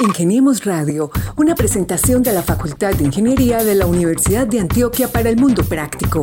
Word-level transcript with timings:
Ingeniemos 0.00 0.64
Radio, 0.64 1.10
una 1.36 1.54
presentación 1.54 2.22
de 2.22 2.32
la 2.32 2.42
Facultad 2.42 2.94
de 2.94 3.04
Ingeniería 3.04 3.62
de 3.62 3.74
la 3.74 3.84
Universidad 3.86 4.46
de 4.46 4.60
Antioquia 4.60 5.08
para 5.08 5.28
el 5.28 5.36
Mundo 5.36 5.62
Práctico. 5.62 6.22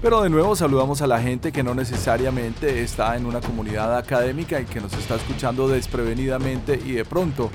Pero 0.00 0.22
de 0.22 0.30
nuevo 0.30 0.56
saludamos 0.56 1.02
a 1.02 1.06
la 1.06 1.20
gente 1.20 1.52
que 1.52 1.62
no 1.62 1.74
necesariamente 1.74 2.82
está 2.82 3.14
en 3.18 3.26
una 3.26 3.42
comunidad 3.42 3.94
académica 3.94 4.58
y 4.58 4.64
que 4.64 4.80
nos 4.80 4.94
está 4.94 5.16
escuchando 5.16 5.68
desprevenidamente 5.68 6.80
y 6.82 6.92
de 6.92 7.04
pronto 7.04 7.50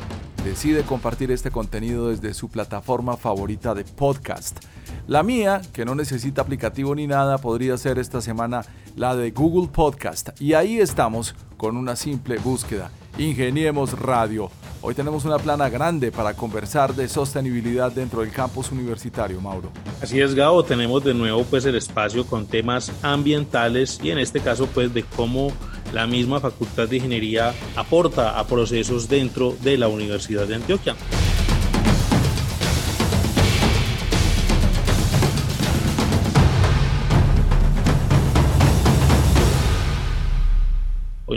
decide 0.46 0.84
compartir 0.84 1.32
este 1.32 1.50
contenido 1.50 2.10
desde 2.10 2.36
su 2.36 2.48
plataforma 2.50 3.18
favorita 3.18 3.74
de 3.74 3.86
podcast. 3.86 4.60
La 5.08 5.24
mía, 5.24 5.62
que 5.72 5.86
no 5.86 5.96
necesita 5.96 6.42
aplicativo 6.42 6.94
ni 6.94 7.08
nada, 7.08 7.38
podría 7.38 7.78
ser 7.78 7.98
esta 7.98 8.20
semana 8.20 8.66
la 8.98 9.16
de 9.16 9.32
Google 9.32 9.70
Podcast. 9.70 10.30
Y 10.42 10.54
ahí 10.54 10.80
estamos 10.80 11.34
con 11.56 11.78
una 11.78 11.96
simple 11.96 12.38
búsqueda. 12.40 12.92
Ingeniemos 13.18 13.98
Radio. 13.98 14.52
Hoy 14.82 14.96
tenemos 14.96 15.24
una 15.24 15.40
plana 15.40 15.70
grande 15.70 16.12
para 16.12 16.34
conversar 16.34 16.94
de 16.94 17.08
sostenibilidad 17.08 17.90
dentro 17.90 18.20
del 18.20 18.32
campus 18.32 18.70
universitario, 18.74 19.40
Mauro. 19.40 19.72
Así 20.02 20.20
es, 20.20 20.36
Gabo, 20.36 20.66
tenemos 20.66 21.02
de 21.06 21.14
nuevo 21.14 21.46
pues 21.46 21.66
el 21.66 21.76
espacio 21.76 22.26
con 22.26 22.46
temas 22.46 22.92
ambientales 23.02 24.02
y 24.04 24.12
en 24.12 24.18
este 24.18 24.42
caso 24.42 24.68
pues 24.68 24.94
de 24.94 25.04
cómo 25.04 25.54
la 25.94 26.06
misma 26.06 26.42
Facultad 26.42 26.90
de 26.90 26.98
Ingeniería 26.98 27.54
aporta 27.78 28.38
a 28.38 28.46
procesos 28.46 29.08
dentro 29.08 29.56
de 29.62 29.78
la 29.78 29.88
Universidad 29.88 30.48
de 30.48 30.56
Antioquia. 30.56 30.98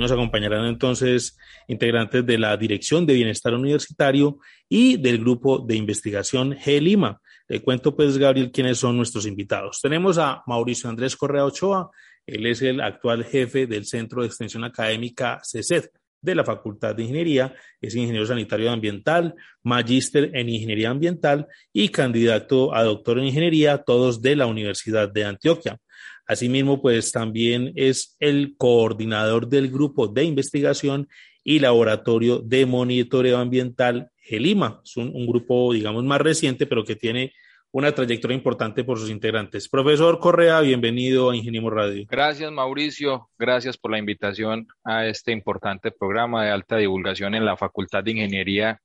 Nos 0.00 0.12
acompañarán 0.12 0.66
entonces 0.66 1.36
integrantes 1.68 2.24
de 2.24 2.38
la 2.38 2.56
Dirección 2.56 3.06
de 3.06 3.14
Bienestar 3.14 3.54
Universitario 3.54 4.38
y 4.68 4.96
del 4.96 5.18
Grupo 5.18 5.58
de 5.58 5.76
Investigación 5.76 6.54
G 6.54 6.80
Lima. 6.80 7.20
Le 7.48 7.60
cuento 7.62 7.94
pues, 7.94 8.16
Gabriel, 8.16 8.50
quiénes 8.50 8.78
son 8.78 8.96
nuestros 8.96 9.26
invitados. 9.26 9.80
Tenemos 9.80 10.18
a 10.18 10.42
Mauricio 10.46 10.88
Andrés 10.88 11.16
Correa 11.16 11.44
Ochoa, 11.44 11.90
él 12.26 12.46
es 12.46 12.62
el 12.62 12.80
actual 12.80 13.24
jefe 13.24 13.66
del 13.66 13.86
Centro 13.86 14.22
de 14.22 14.28
Extensión 14.28 14.64
Académica 14.64 15.40
CESED 15.44 15.90
de 16.22 16.34
la 16.34 16.44
Facultad 16.44 16.94
de 16.94 17.02
Ingeniería, 17.02 17.54
es 17.80 17.94
ingeniero 17.94 18.26
sanitario 18.26 18.70
ambiental, 18.70 19.34
magíster 19.62 20.30
en 20.34 20.48
ingeniería 20.48 20.90
ambiental 20.90 21.46
y 21.72 21.88
candidato 21.88 22.74
a 22.74 22.84
doctor 22.84 23.18
en 23.18 23.26
ingeniería, 23.26 23.78
todos 23.78 24.20
de 24.20 24.36
la 24.36 24.46
Universidad 24.46 25.10
de 25.10 25.24
Antioquia. 25.24 25.78
Asimismo, 26.26 26.80
pues 26.80 27.10
también 27.10 27.72
es 27.74 28.16
el 28.20 28.54
coordinador 28.56 29.48
del 29.48 29.68
grupo 29.68 30.06
de 30.06 30.24
investigación 30.24 31.08
y 31.42 31.58
laboratorio 31.58 32.38
de 32.38 32.66
monitoreo 32.66 33.38
ambiental 33.38 34.10
GELIMA. 34.22 34.80
Es 34.84 34.96
un, 34.96 35.26
grupo, 35.26 35.72
digamos, 35.72 36.04
más 36.04 36.20
reciente, 36.20 36.66
pero 36.66 36.84
que 36.84 36.94
tiene 36.94 37.32
una 37.72 37.92
trayectoria 37.92 38.36
importante 38.36 38.82
por 38.82 38.98
sus 38.98 39.10
integrantes. 39.10 39.68
Profesor 39.68 40.18
Correa, 40.18 40.60
bienvenido 40.60 41.30
a 41.30 41.36
Ingeniemos 41.36 41.72
Radio. 41.72 42.04
Gracias, 42.08 42.50
Mauricio. 42.50 43.30
Gracias 43.38 43.78
por 43.78 43.92
la 43.92 43.98
invitación 43.98 44.66
a 44.82 45.06
este 45.06 45.30
importante 45.30 45.92
programa 45.92 46.44
de 46.44 46.50
alta 46.50 46.76
divulgación 46.76 47.34
en 47.34 47.44
la 47.44 47.56
Facultad 47.56 48.02
de 48.02 48.12
Ingeniería 48.12 48.80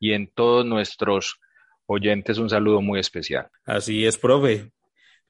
y 0.00 0.12
en 0.12 0.28
todos 0.28 0.66
nuestros 0.66 1.38
oyentes 1.86 2.38
un 2.38 2.50
saludo 2.50 2.80
muy 2.80 2.98
especial. 2.98 3.48
Así 3.64 4.04
es, 4.04 4.18
profe. 4.18 4.70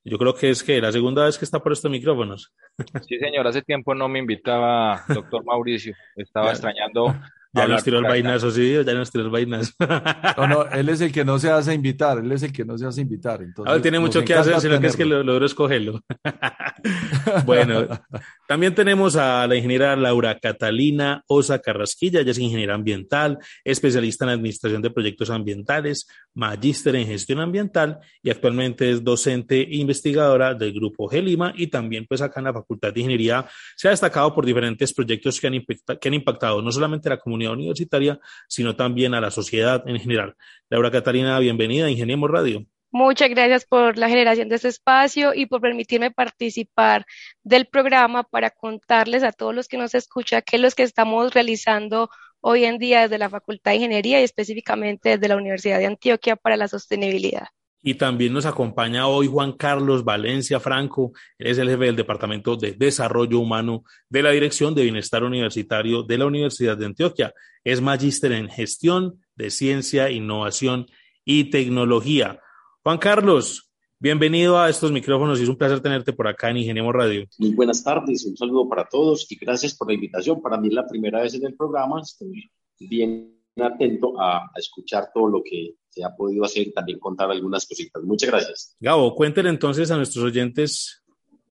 Yo 0.02 0.18
creo 0.18 0.34
que 0.34 0.50
es 0.50 0.62
que 0.62 0.80
la 0.80 0.92
segunda 0.92 1.24
vez 1.24 1.38
que 1.38 1.44
está 1.44 1.62
por 1.62 1.72
estos 1.72 1.90
micrófonos. 1.90 2.52
Sí, 3.06 3.18
señor, 3.18 3.46
hace 3.46 3.62
tiempo 3.62 3.94
no 3.94 4.08
me 4.08 4.18
invitaba 4.18 5.02
doctor 5.08 5.44
Mauricio, 5.44 5.94
estaba 6.16 6.50
extrañando 6.50 7.14
ya 7.54 7.68
nos 7.68 7.84
tiró 7.84 7.98
el 7.98 8.04
vainazo, 8.04 8.50
sí, 8.50 8.74
ya 8.84 8.94
nos 8.94 9.10
tiró 9.10 9.24
el 9.24 9.30
vainazo. 9.30 9.72
No, 10.36 10.48
no, 10.48 10.66
él 10.70 10.88
es 10.88 11.00
el 11.00 11.12
que 11.12 11.24
no 11.24 11.38
se 11.38 11.50
hace 11.50 11.72
invitar, 11.72 12.18
él 12.18 12.32
es 12.32 12.42
el 12.42 12.52
que 12.52 12.64
no 12.64 12.76
se 12.76 12.86
hace 12.86 13.00
invitar. 13.00 13.42
Entonces, 13.42 13.70
Ahora 13.70 13.82
tiene 13.82 13.98
mucho 13.98 14.24
que 14.24 14.34
hacer, 14.34 14.60
sino 14.60 14.80
que 14.80 14.88
es 14.88 14.96
que 14.96 15.04
lo 15.04 15.22
logró 15.22 15.46
escogerlo. 15.46 16.00
bueno, 17.46 17.88
también 18.46 18.74
tenemos 18.74 19.16
a 19.16 19.46
la 19.46 19.56
ingeniera 19.56 19.96
Laura 19.96 20.38
Catalina 20.38 21.22
Osa 21.26 21.58
Carrasquilla, 21.58 22.20
ella 22.20 22.30
es 22.30 22.38
ingeniera 22.38 22.74
ambiental, 22.74 23.38
especialista 23.64 24.24
en 24.24 24.32
administración 24.32 24.82
de 24.82 24.90
proyectos 24.90 25.30
ambientales, 25.30 26.06
magíster 26.34 26.96
en 26.96 27.06
gestión 27.06 27.40
ambiental 27.40 28.00
y 28.22 28.30
actualmente 28.30 28.90
es 28.90 29.02
docente 29.02 29.62
e 29.62 29.76
investigadora 29.76 30.54
del 30.54 30.72
grupo 30.72 31.08
Gelima 31.08 31.54
y 31.56 31.68
también 31.68 32.06
pues 32.06 32.20
acá 32.20 32.40
en 32.40 32.44
la 32.44 32.52
Facultad 32.52 32.92
de 32.92 33.00
Ingeniería 33.00 33.46
se 33.76 33.88
ha 33.88 33.92
destacado 33.92 34.34
por 34.34 34.44
diferentes 34.44 34.92
proyectos 34.92 35.40
que 35.40 35.46
han, 35.46 36.14
impactado 36.14 36.60
no 36.60 36.70
solamente 36.70 37.08
a 37.08 37.12
la 37.12 37.18
comunidad 37.18 37.52
universitaria, 37.52 38.18
sino 38.48 38.76
también 38.76 39.14
a 39.14 39.20
la 39.20 39.30
sociedad 39.30 39.82
en 39.86 39.98
general. 39.98 40.34
Laura 40.68 40.90
Catalina, 40.90 41.38
bienvenida 41.38 41.86
a 41.86 41.90
Ingeniemos 41.90 42.30
Radio. 42.30 42.66
Muchas 42.96 43.28
gracias 43.28 43.64
por 43.64 43.98
la 43.98 44.08
generación 44.08 44.48
de 44.48 44.54
este 44.54 44.68
espacio 44.68 45.34
y 45.34 45.46
por 45.46 45.60
permitirme 45.60 46.12
participar 46.12 47.04
del 47.42 47.66
programa 47.66 48.22
para 48.22 48.50
contarles 48.50 49.24
a 49.24 49.32
todos 49.32 49.52
los 49.52 49.66
que 49.66 49.76
nos 49.76 49.96
escuchan 49.96 50.44
qué 50.46 50.54
es 50.54 50.62
lo 50.62 50.70
que 50.70 50.84
estamos 50.84 51.34
realizando 51.34 52.08
hoy 52.40 52.64
en 52.64 52.78
día 52.78 53.00
desde 53.00 53.18
la 53.18 53.28
Facultad 53.28 53.72
de 53.72 53.78
Ingeniería 53.78 54.20
y 54.20 54.22
específicamente 54.22 55.08
desde 55.08 55.26
la 55.26 55.34
Universidad 55.34 55.80
de 55.80 55.86
Antioquia 55.86 56.36
para 56.36 56.56
la 56.56 56.68
sostenibilidad. 56.68 57.48
Y 57.82 57.94
también 57.94 58.32
nos 58.32 58.46
acompaña 58.46 59.08
hoy 59.08 59.26
Juan 59.26 59.54
Carlos 59.54 60.04
Valencia 60.04 60.60
Franco, 60.60 61.10
es 61.36 61.58
el 61.58 61.70
jefe 61.70 61.86
del 61.86 61.96
Departamento 61.96 62.54
de 62.54 62.74
Desarrollo 62.74 63.40
Humano 63.40 63.82
de 64.08 64.22
la 64.22 64.30
Dirección 64.30 64.72
de 64.72 64.84
Bienestar 64.84 65.24
Universitario 65.24 66.04
de 66.04 66.16
la 66.16 66.26
Universidad 66.26 66.76
de 66.76 66.86
Antioquia. 66.86 67.34
Es 67.64 67.80
magíster 67.80 68.30
en 68.30 68.48
Gestión 68.48 69.20
de 69.34 69.50
Ciencia, 69.50 70.12
Innovación 70.12 70.86
y 71.24 71.50
Tecnología. 71.50 72.38
Juan 72.84 72.98
Carlos, 72.98 73.70
bienvenido 73.98 74.58
a 74.58 74.68
estos 74.68 74.92
micrófonos 74.92 75.40
y 75.40 75.44
es 75.44 75.48
un 75.48 75.56
placer 75.56 75.80
tenerte 75.80 76.12
por 76.12 76.28
acá 76.28 76.50
en 76.50 76.58
Ingeniemos 76.58 76.92
Radio. 76.92 77.24
Muy 77.38 77.54
buenas 77.54 77.82
tardes, 77.82 78.26
un 78.26 78.36
saludo 78.36 78.68
para 78.68 78.86
todos 78.86 79.26
y 79.32 79.36
gracias 79.36 79.74
por 79.74 79.88
la 79.88 79.94
invitación. 79.94 80.42
Para 80.42 80.58
mí 80.58 80.68
es 80.68 80.74
la 80.74 80.86
primera 80.86 81.22
vez 81.22 81.32
en 81.32 81.46
el 81.46 81.54
programa, 81.54 82.02
estoy 82.02 82.50
bien 82.78 83.40
atento 83.56 84.20
a, 84.20 84.50
escuchar 84.56 85.08
todo 85.14 85.30
lo 85.30 85.42
que 85.42 85.76
se 85.88 86.04
ha 86.04 86.14
podido 86.14 86.44
hacer 86.44 86.66
y 86.66 86.72
también 86.74 86.98
contar 86.98 87.30
algunas 87.30 87.64
cositas. 87.66 88.02
Muchas 88.02 88.28
gracias. 88.28 88.76
Gabo, 88.78 89.14
cuéntenle 89.14 89.48
entonces 89.48 89.90
a 89.90 89.96
nuestros 89.96 90.22
oyentes 90.22 91.02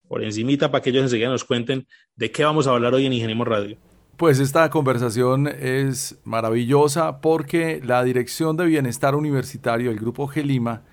por 0.06 0.23
encimita 0.23 0.70
para 0.70 0.81
que 0.81 0.90
ellos 0.90 1.02
enseguida 1.02 1.28
nos 1.28 1.43
cuenten 1.43 1.88
de 2.14 2.31
qué 2.31 2.44
vamos 2.44 2.69
a 2.69 2.70
hablar 2.70 2.94
hoy 2.94 3.05
en 3.05 3.12
Ingeniemos 3.12 3.49
Radio. 3.49 3.78
Pues 4.17 4.38
esta 4.38 4.70
conversación 4.70 5.49
es 5.49 6.20
maravillosa 6.23 7.20
porque 7.20 7.81
la 7.84 8.05
Dirección 8.05 8.56
de 8.56 8.67
Bienestar 8.67 9.17
Universitario, 9.17 9.90
el 9.90 9.99
Grupo 9.99 10.28
Gelima, 10.28 10.84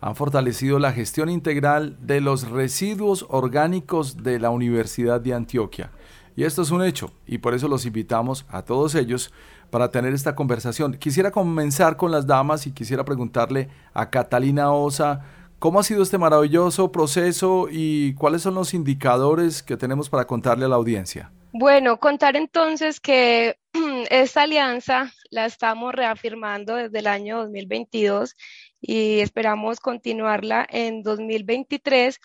han 0.00 0.14
fortalecido 0.16 0.78
la 0.78 0.92
gestión 0.92 1.28
integral 1.28 1.96
de 2.00 2.20
los 2.20 2.48
residuos 2.48 3.26
orgánicos 3.28 4.22
de 4.22 4.38
la 4.38 4.50
Universidad 4.50 5.20
de 5.20 5.34
Antioquia. 5.34 5.90
Y 6.36 6.44
esto 6.44 6.62
es 6.62 6.70
un 6.70 6.84
hecho 6.84 7.12
y 7.26 7.38
por 7.38 7.54
eso 7.54 7.66
los 7.66 7.84
invitamos 7.84 8.46
a 8.48 8.62
todos 8.62 8.94
ellos 8.94 9.32
para 9.70 9.90
tener 9.90 10.14
esta 10.14 10.34
conversación. 10.34 10.94
Quisiera 10.94 11.30
comenzar 11.32 11.96
con 11.96 12.12
las 12.12 12.26
damas 12.26 12.66
y 12.66 12.72
quisiera 12.72 13.04
preguntarle 13.04 13.68
a 13.92 14.08
Catalina 14.08 14.72
Osa, 14.72 15.24
¿cómo 15.58 15.80
ha 15.80 15.82
sido 15.82 16.02
este 16.02 16.16
maravilloso 16.16 16.92
proceso 16.92 17.66
y 17.70 18.14
cuáles 18.14 18.42
son 18.42 18.54
los 18.54 18.72
indicadores 18.72 19.64
que 19.64 19.76
tenemos 19.76 20.08
para 20.08 20.26
contarle 20.26 20.66
a 20.66 20.68
la 20.68 20.76
audiencia? 20.76 21.32
Bueno, 21.52 21.98
contar 21.98 22.36
entonces 22.36 23.00
que 23.00 23.58
esta 24.10 24.42
alianza 24.42 25.12
la 25.30 25.46
estamos 25.46 25.92
reafirmando 25.92 26.76
desde 26.76 26.98
el 27.00 27.06
año 27.06 27.38
2022 27.38 28.36
y 28.80 29.20
esperamos 29.20 29.80
continuarla 29.80 30.66
en 30.70 31.02
2023. 31.02 32.18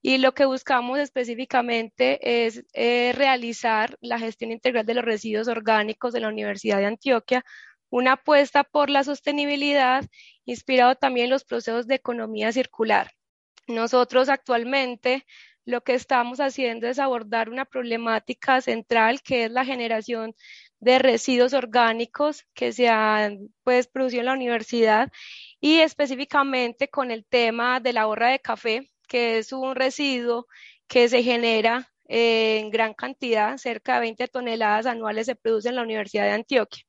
Y 0.00 0.18
lo 0.18 0.32
que 0.32 0.46
buscamos 0.46 0.98
específicamente 0.98 2.46
es 2.46 2.64
eh, 2.72 3.12
realizar 3.14 3.96
la 4.00 4.18
gestión 4.18 4.52
integral 4.52 4.86
de 4.86 4.94
los 4.94 5.04
residuos 5.04 5.48
orgánicos 5.48 6.12
de 6.12 6.20
la 6.20 6.28
Universidad 6.28 6.78
de 6.78 6.86
Antioquia, 6.86 7.44
una 7.90 8.12
apuesta 8.12 8.64
por 8.64 8.90
la 8.90 9.04
sostenibilidad, 9.04 10.04
inspirado 10.44 10.94
también 10.94 11.24
en 11.24 11.30
los 11.30 11.44
procesos 11.44 11.86
de 11.86 11.96
economía 11.96 12.52
circular. 12.52 13.10
Nosotros 13.66 14.28
actualmente 14.28 15.26
lo 15.64 15.82
que 15.82 15.94
estamos 15.94 16.40
haciendo 16.40 16.86
es 16.88 16.98
abordar 16.98 17.50
una 17.50 17.66
problemática 17.66 18.62
central 18.62 19.20
que 19.22 19.44
es 19.44 19.50
la 19.50 19.66
generación 19.66 20.34
de 20.80 20.98
residuos 20.98 21.52
orgánicos 21.52 22.46
que 22.54 22.72
se 22.72 22.88
han 22.88 23.50
pues, 23.64 23.86
producido 23.86 24.20
en 24.20 24.26
la 24.26 24.32
universidad 24.32 25.10
y 25.60 25.80
específicamente 25.80 26.88
con 26.88 27.10
el 27.10 27.24
tema 27.26 27.80
de 27.80 27.92
la 27.92 28.06
borra 28.06 28.30
de 28.30 28.40
café, 28.40 28.88
que 29.08 29.38
es 29.38 29.52
un 29.52 29.74
residuo 29.74 30.46
que 30.86 31.08
se 31.08 31.22
genera 31.22 31.90
en 32.06 32.70
gran 32.70 32.94
cantidad, 32.94 33.56
cerca 33.58 33.94
de 33.94 34.00
20 34.00 34.28
toneladas 34.28 34.86
anuales 34.86 35.26
se 35.26 35.36
producen 35.36 35.70
en 35.70 35.76
la 35.76 35.82
Universidad 35.82 36.24
de 36.24 36.32
Antioquia. 36.32 36.84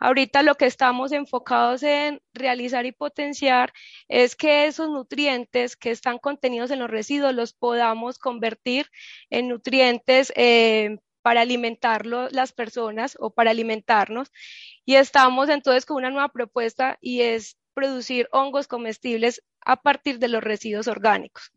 Ahorita 0.00 0.42
lo 0.42 0.54
que 0.54 0.64
estamos 0.64 1.12
enfocados 1.12 1.82
en 1.82 2.22
realizar 2.32 2.86
y 2.86 2.92
potenciar 2.92 3.72
es 4.08 4.34
que 4.34 4.66
esos 4.66 4.88
nutrientes 4.88 5.76
que 5.76 5.90
están 5.90 6.18
contenidos 6.18 6.70
en 6.70 6.78
los 6.78 6.90
residuos 6.90 7.34
los 7.34 7.52
podamos 7.52 8.18
convertir 8.18 8.86
en 9.28 9.48
nutrientes 9.48 10.32
eh, 10.36 10.96
para 11.20 11.42
alimentarlo 11.42 12.28
las 12.30 12.52
personas 12.52 13.16
o 13.20 13.30
para 13.30 13.50
alimentarnos. 13.50 14.32
Y 14.86 14.94
estamos 14.94 15.50
entonces 15.50 15.84
con 15.84 15.98
una 15.98 16.10
nueva 16.10 16.30
propuesta 16.30 16.96
y 17.02 17.20
es 17.20 17.58
producir 17.74 18.28
hongos 18.32 18.66
comestibles 18.66 19.42
a 19.64 19.82
partir 19.82 20.18
de 20.18 20.28
los 20.28 20.42
residuos 20.42 20.88
orgánicos. 20.88 21.52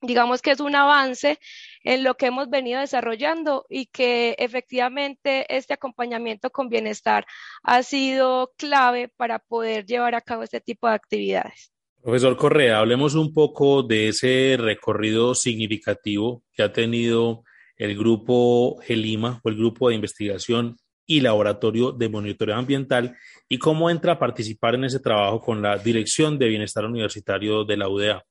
Digamos 0.00 0.42
que 0.42 0.52
es 0.52 0.60
un 0.60 0.76
avance 0.76 1.40
en 1.82 2.04
lo 2.04 2.16
que 2.16 2.26
hemos 2.26 2.48
venido 2.48 2.80
desarrollando 2.80 3.66
y 3.68 3.86
que 3.86 4.36
efectivamente 4.38 5.44
este 5.54 5.74
acompañamiento 5.74 6.50
con 6.50 6.68
bienestar 6.68 7.26
ha 7.64 7.82
sido 7.82 8.52
clave 8.56 9.08
para 9.08 9.40
poder 9.40 9.86
llevar 9.86 10.14
a 10.14 10.20
cabo 10.20 10.44
este 10.44 10.60
tipo 10.60 10.88
de 10.88 10.94
actividades. 10.94 11.72
Profesor 12.00 12.36
Correa, 12.36 12.78
hablemos 12.78 13.16
un 13.16 13.34
poco 13.34 13.82
de 13.82 14.08
ese 14.08 14.56
recorrido 14.56 15.34
significativo 15.34 16.44
que 16.52 16.62
ha 16.62 16.72
tenido 16.72 17.42
el 17.76 17.98
grupo 17.98 18.78
GELIMA 18.82 19.40
o 19.42 19.48
el 19.48 19.56
grupo 19.56 19.88
de 19.88 19.96
investigación 19.96 20.76
y 21.08 21.20
laboratorio 21.20 21.90
de 21.90 22.10
monitoreo 22.10 22.54
ambiental 22.54 23.16
y 23.48 23.58
cómo 23.58 23.88
entra 23.88 24.12
a 24.12 24.18
participar 24.18 24.74
en 24.74 24.84
ese 24.84 25.00
trabajo 25.00 25.40
con 25.40 25.62
la 25.62 25.78
Dirección 25.78 26.38
de 26.38 26.48
Bienestar 26.48 26.84
Universitario 26.84 27.64
de 27.64 27.76
la 27.78 27.88
UDA. 27.88 28.22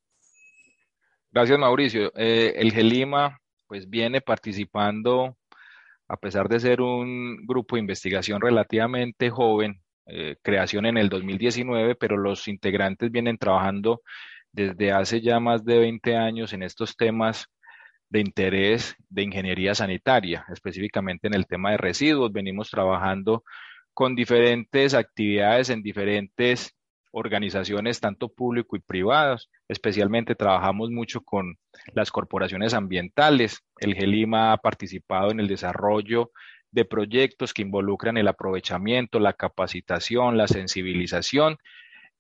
Gracias, 1.32 1.58
Mauricio. 1.58 2.12
Eh, 2.16 2.54
el 2.56 2.72
GELIMA 2.72 3.40
pues 3.68 3.90
viene 3.90 4.22
participando, 4.22 5.36
a 6.08 6.18
pesar 6.18 6.48
de 6.48 6.60
ser 6.60 6.80
un 6.80 7.48
grupo 7.48 7.76
de 7.76 7.82
investigación 7.82 8.40
relativamente 8.40 9.32
joven, 9.32 9.82
eh, 10.06 10.36
creación 10.44 10.86
en 10.86 10.98
el 10.98 11.10
2019, 11.10 11.96
pero 11.96 12.16
los 12.16 12.48
integrantes 12.48 13.12
vienen 13.12 13.40
trabajando 13.40 14.02
desde 14.52 14.92
hace 14.92 15.20
ya 15.20 15.40
más 15.40 15.66
de 15.66 15.80
20 15.80 16.16
años 16.16 16.54
en 16.54 16.62
estos 16.62 16.96
temas 16.96 17.48
de 18.10 18.20
interés 18.22 18.96
de 19.10 19.24
ingeniería 19.24 19.76
sanitaria, 19.76 20.46
específicamente 20.52 21.28
en 21.28 21.34
el 21.34 21.48
tema 21.48 21.72
de 21.72 21.78
residuos. 21.78 22.32
Venimos 22.32 22.70
trabajando 22.70 23.44
con 23.94 24.16
diferentes 24.16 24.94
actividades 24.94 25.70
en 25.70 25.82
diferentes 25.82 26.76
organizaciones, 27.12 28.00
tanto 28.00 28.30
público 28.30 28.76
y 28.76 28.80
privadas. 28.80 29.50
Especialmente 29.68 30.36
trabajamos 30.36 30.92
mucho 30.92 31.22
con 31.22 31.58
las 31.94 32.12
corporaciones 32.12 32.74
ambientales. 32.74 33.64
El 33.80 33.96
GELIMA 33.96 34.54
ha 34.54 34.58
participado 34.58 35.32
en 35.32 35.40
el 35.40 35.48
desarrollo 35.48 36.32
de 36.72 36.86
proyectos 36.86 37.54
que 37.54 37.64
involucran 37.64 38.18
el 38.18 38.28
aprovechamiento, 38.28 39.20
la 39.20 39.34
capacitación, 39.34 40.38
la 40.38 40.48
sensibilización 40.48 41.58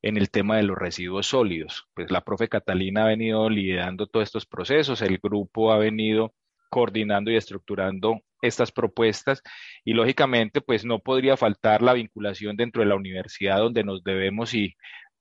en 0.01 0.17
el 0.17 0.29
tema 0.29 0.57
de 0.57 0.63
los 0.63 0.77
residuos 0.77 1.27
sólidos. 1.27 1.87
Pues 1.93 2.11
la 2.11 2.21
profe 2.21 2.47
Catalina 2.47 3.03
ha 3.03 3.07
venido 3.07 3.49
liderando 3.49 4.07
todos 4.07 4.23
estos 4.23 4.45
procesos, 4.45 5.01
el 5.01 5.17
grupo 5.17 5.71
ha 5.71 5.77
venido 5.77 6.33
coordinando 6.69 7.31
y 7.31 7.35
estructurando 7.35 8.21
estas 8.41 8.71
propuestas 8.71 9.41
y 9.83 9.93
lógicamente 9.93 10.61
pues 10.61 10.85
no 10.85 10.99
podría 10.99 11.37
faltar 11.37 11.81
la 11.81 11.93
vinculación 11.93 12.55
dentro 12.55 12.81
de 12.81 12.89
la 12.89 12.95
universidad 12.95 13.57
donde 13.57 13.83
nos 13.83 14.03
debemos 14.03 14.53
y 14.53 14.75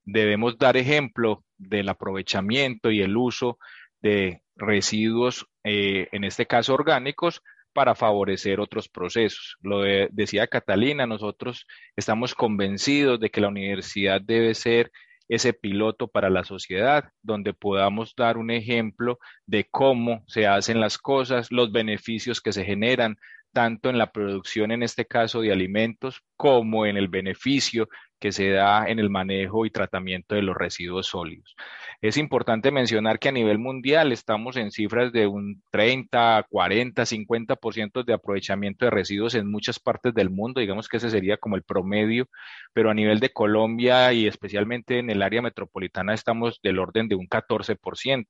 debemos 0.04 0.58
dar 0.58 0.76
ejemplo 0.76 1.44
del 1.56 1.88
aprovechamiento 1.88 2.90
y 2.90 3.00
el 3.00 3.16
uso 3.16 3.58
de 4.00 4.42
residuos, 4.56 5.46
eh, 5.64 6.08
en 6.12 6.24
este 6.24 6.46
caso 6.46 6.74
orgánicos, 6.74 7.42
para 7.76 7.94
favorecer 7.94 8.58
otros 8.58 8.88
procesos. 8.88 9.58
Lo 9.60 9.82
decía 9.82 10.46
Catalina, 10.46 11.06
nosotros 11.06 11.66
estamos 11.94 12.34
convencidos 12.34 13.20
de 13.20 13.28
que 13.28 13.42
la 13.42 13.48
universidad 13.48 14.18
debe 14.18 14.54
ser 14.54 14.90
ese 15.28 15.52
piloto 15.52 16.08
para 16.08 16.30
la 16.30 16.42
sociedad, 16.42 17.10
donde 17.20 17.52
podamos 17.52 18.14
dar 18.16 18.38
un 18.38 18.50
ejemplo 18.50 19.18
de 19.44 19.68
cómo 19.70 20.24
se 20.26 20.46
hacen 20.46 20.80
las 20.80 20.96
cosas, 20.96 21.52
los 21.52 21.70
beneficios 21.70 22.40
que 22.40 22.52
se 22.52 22.64
generan, 22.64 23.18
tanto 23.52 23.90
en 23.90 23.98
la 23.98 24.10
producción, 24.10 24.72
en 24.72 24.82
este 24.82 25.04
caso, 25.04 25.42
de 25.42 25.52
alimentos, 25.52 26.22
como 26.34 26.86
en 26.86 26.96
el 26.96 27.08
beneficio 27.08 27.90
que 28.18 28.32
se 28.32 28.50
da 28.50 28.88
en 28.88 28.98
el 28.98 29.10
manejo 29.10 29.66
y 29.66 29.70
tratamiento 29.70 30.34
de 30.34 30.42
los 30.42 30.56
residuos 30.56 31.06
sólidos. 31.06 31.54
Es 32.00 32.16
importante 32.16 32.70
mencionar 32.70 33.18
que 33.18 33.28
a 33.28 33.32
nivel 33.32 33.58
mundial 33.58 34.12
estamos 34.12 34.56
en 34.56 34.70
cifras 34.70 35.12
de 35.12 35.26
un 35.26 35.62
30, 35.70 36.46
40, 36.48 37.04
50% 37.04 38.04
de 38.04 38.12
aprovechamiento 38.12 38.84
de 38.84 38.90
residuos 38.90 39.34
en 39.34 39.50
muchas 39.50 39.78
partes 39.78 40.14
del 40.14 40.30
mundo, 40.30 40.60
digamos 40.60 40.88
que 40.88 40.98
ese 40.98 41.10
sería 41.10 41.36
como 41.36 41.56
el 41.56 41.62
promedio, 41.62 42.28
pero 42.72 42.90
a 42.90 42.94
nivel 42.94 43.20
de 43.20 43.32
Colombia 43.32 44.12
y 44.12 44.26
especialmente 44.26 44.98
en 44.98 45.10
el 45.10 45.22
área 45.22 45.42
metropolitana 45.42 46.14
estamos 46.14 46.60
del 46.62 46.78
orden 46.78 47.08
de 47.08 47.14
un 47.14 47.28
14%. 47.28 48.26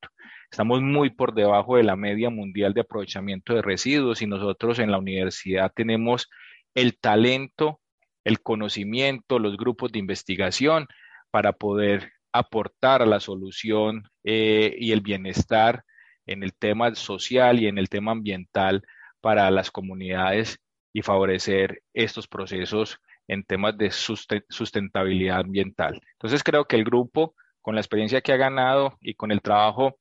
Estamos 0.50 0.80
muy 0.80 1.10
por 1.10 1.34
debajo 1.34 1.76
de 1.76 1.82
la 1.82 1.96
media 1.96 2.30
mundial 2.30 2.72
de 2.72 2.82
aprovechamiento 2.82 3.54
de 3.54 3.62
residuos 3.62 4.22
y 4.22 4.26
nosotros 4.26 4.78
en 4.78 4.90
la 4.90 4.98
universidad 4.98 5.72
tenemos 5.74 6.28
el 6.74 6.98
talento 6.98 7.80
el 8.26 8.42
conocimiento, 8.42 9.38
los 9.38 9.56
grupos 9.56 9.92
de 9.92 10.00
investigación 10.00 10.88
para 11.30 11.52
poder 11.52 12.12
aportar 12.32 13.00
a 13.00 13.06
la 13.06 13.20
solución 13.20 14.02
eh, 14.24 14.74
y 14.78 14.90
el 14.90 15.00
bienestar 15.00 15.84
en 16.26 16.42
el 16.42 16.52
tema 16.52 16.92
social 16.96 17.60
y 17.60 17.68
en 17.68 17.78
el 17.78 17.88
tema 17.88 18.10
ambiental 18.10 18.82
para 19.20 19.48
las 19.52 19.70
comunidades 19.70 20.58
y 20.92 21.02
favorecer 21.02 21.82
estos 21.94 22.26
procesos 22.26 22.98
en 23.28 23.44
temas 23.44 23.78
de 23.78 23.92
sustentabilidad 23.92 25.38
ambiental. 25.38 26.00
Entonces 26.14 26.42
creo 26.42 26.64
que 26.64 26.74
el 26.74 26.84
grupo, 26.84 27.36
con 27.62 27.76
la 27.76 27.80
experiencia 27.80 28.22
que 28.22 28.32
ha 28.32 28.36
ganado 28.36 28.98
y 29.00 29.14
con 29.14 29.30
el 29.30 29.40
trabajo 29.40 30.00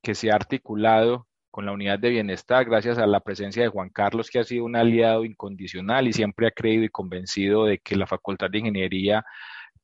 que 0.00 0.14
se 0.14 0.30
ha 0.30 0.36
articulado 0.36 1.26
con 1.54 1.66
la 1.66 1.70
unidad 1.70 2.00
de 2.00 2.10
bienestar, 2.10 2.64
gracias 2.64 2.98
a 2.98 3.06
la 3.06 3.20
presencia 3.20 3.62
de 3.62 3.68
Juan 3.68 3.88
Carlos, 3.88 4.28
que 4.28 4.40
ha 4.40 4.44
sido 4.44 4.64
un 4.64 4.74
aliado 4.74 5.24
incondicional 5.24 6.08
y 6.08 6.12
siempre 6.12 6.48
ha 6.48 6.50
creído 6.50 6.82
y 6.82 6.88
convencido 6.88 7.64
de 7.64 7.78
que 7.78 7.94
la 7.94 8.08
Facultad 8.08 8.50
de 8.50 8.58
Ingeniería 8.58 9.24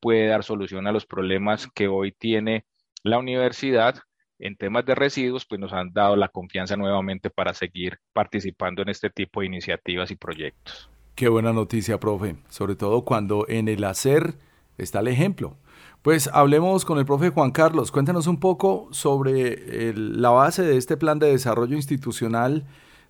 puede 0.01 0.27
dar 0.27 0.43
solución 0.43 0.89
a 0.89 0.93
los 0.93 1.07
problemas 1.07 1.69
que 1.73 1.87
hoy 1.87 2.11
tiene 2.11 2.65
la 3.05 3.19
universidad 3.19 3.95
en 4.41 4.57
temas 4.57 4.85
de 4.85 4.97
residuos, 4.97 5.47
pues 5.47 5.61
nos 5.61 5.73
han 5.73 5.93
dado 5.93 6.17
la 6.17 6.27
confianza 6.27 6.77
nuevamente 6.77 7.31
para 7.31 7.55
seguir 7.55 7.99
participando 8.13 8.83
en 8.83 8.89
este 8.89 9.09
tipo 9.09 9.39
de 9.39 9.47
iniciativas 9.47 10.11
y 10.11 10.17
proyectos. 10.17 10.91
Qué 11.15 11.29
buena 11.29 11.53
noticia, 11.53 12.01
profe, 12.01 12.35
sobre 12.49 12.75
todo 12.75 13.05
cuando 13.05 13.47
en 13.49 13.69
el 13.69 13.85
hacer 13.85 14.35
está 14.77 14.99
el 14.99 15.07
ejemplo. 15.07 15.57
Pues 16.03 16.31
hablemos 16.33 16.87
con 16.87 16.99
el 16.99 17.05
profe 17.05 17.29
Juan 17.29 17.51
Carlos. 17.51 17.93
Cuéntanos 17.93 18.27
un 18.27 18.41
poco 18.41 18.89
sobre 18.91 19.93
la 19.95 20.31
base 20.31 20.63
de 20.63 20.79
este 20.79 20.97
plan 20.97 21.19
de 21.19 21.31
desarrollo 21.31 21.77
institucional 21.77 22.65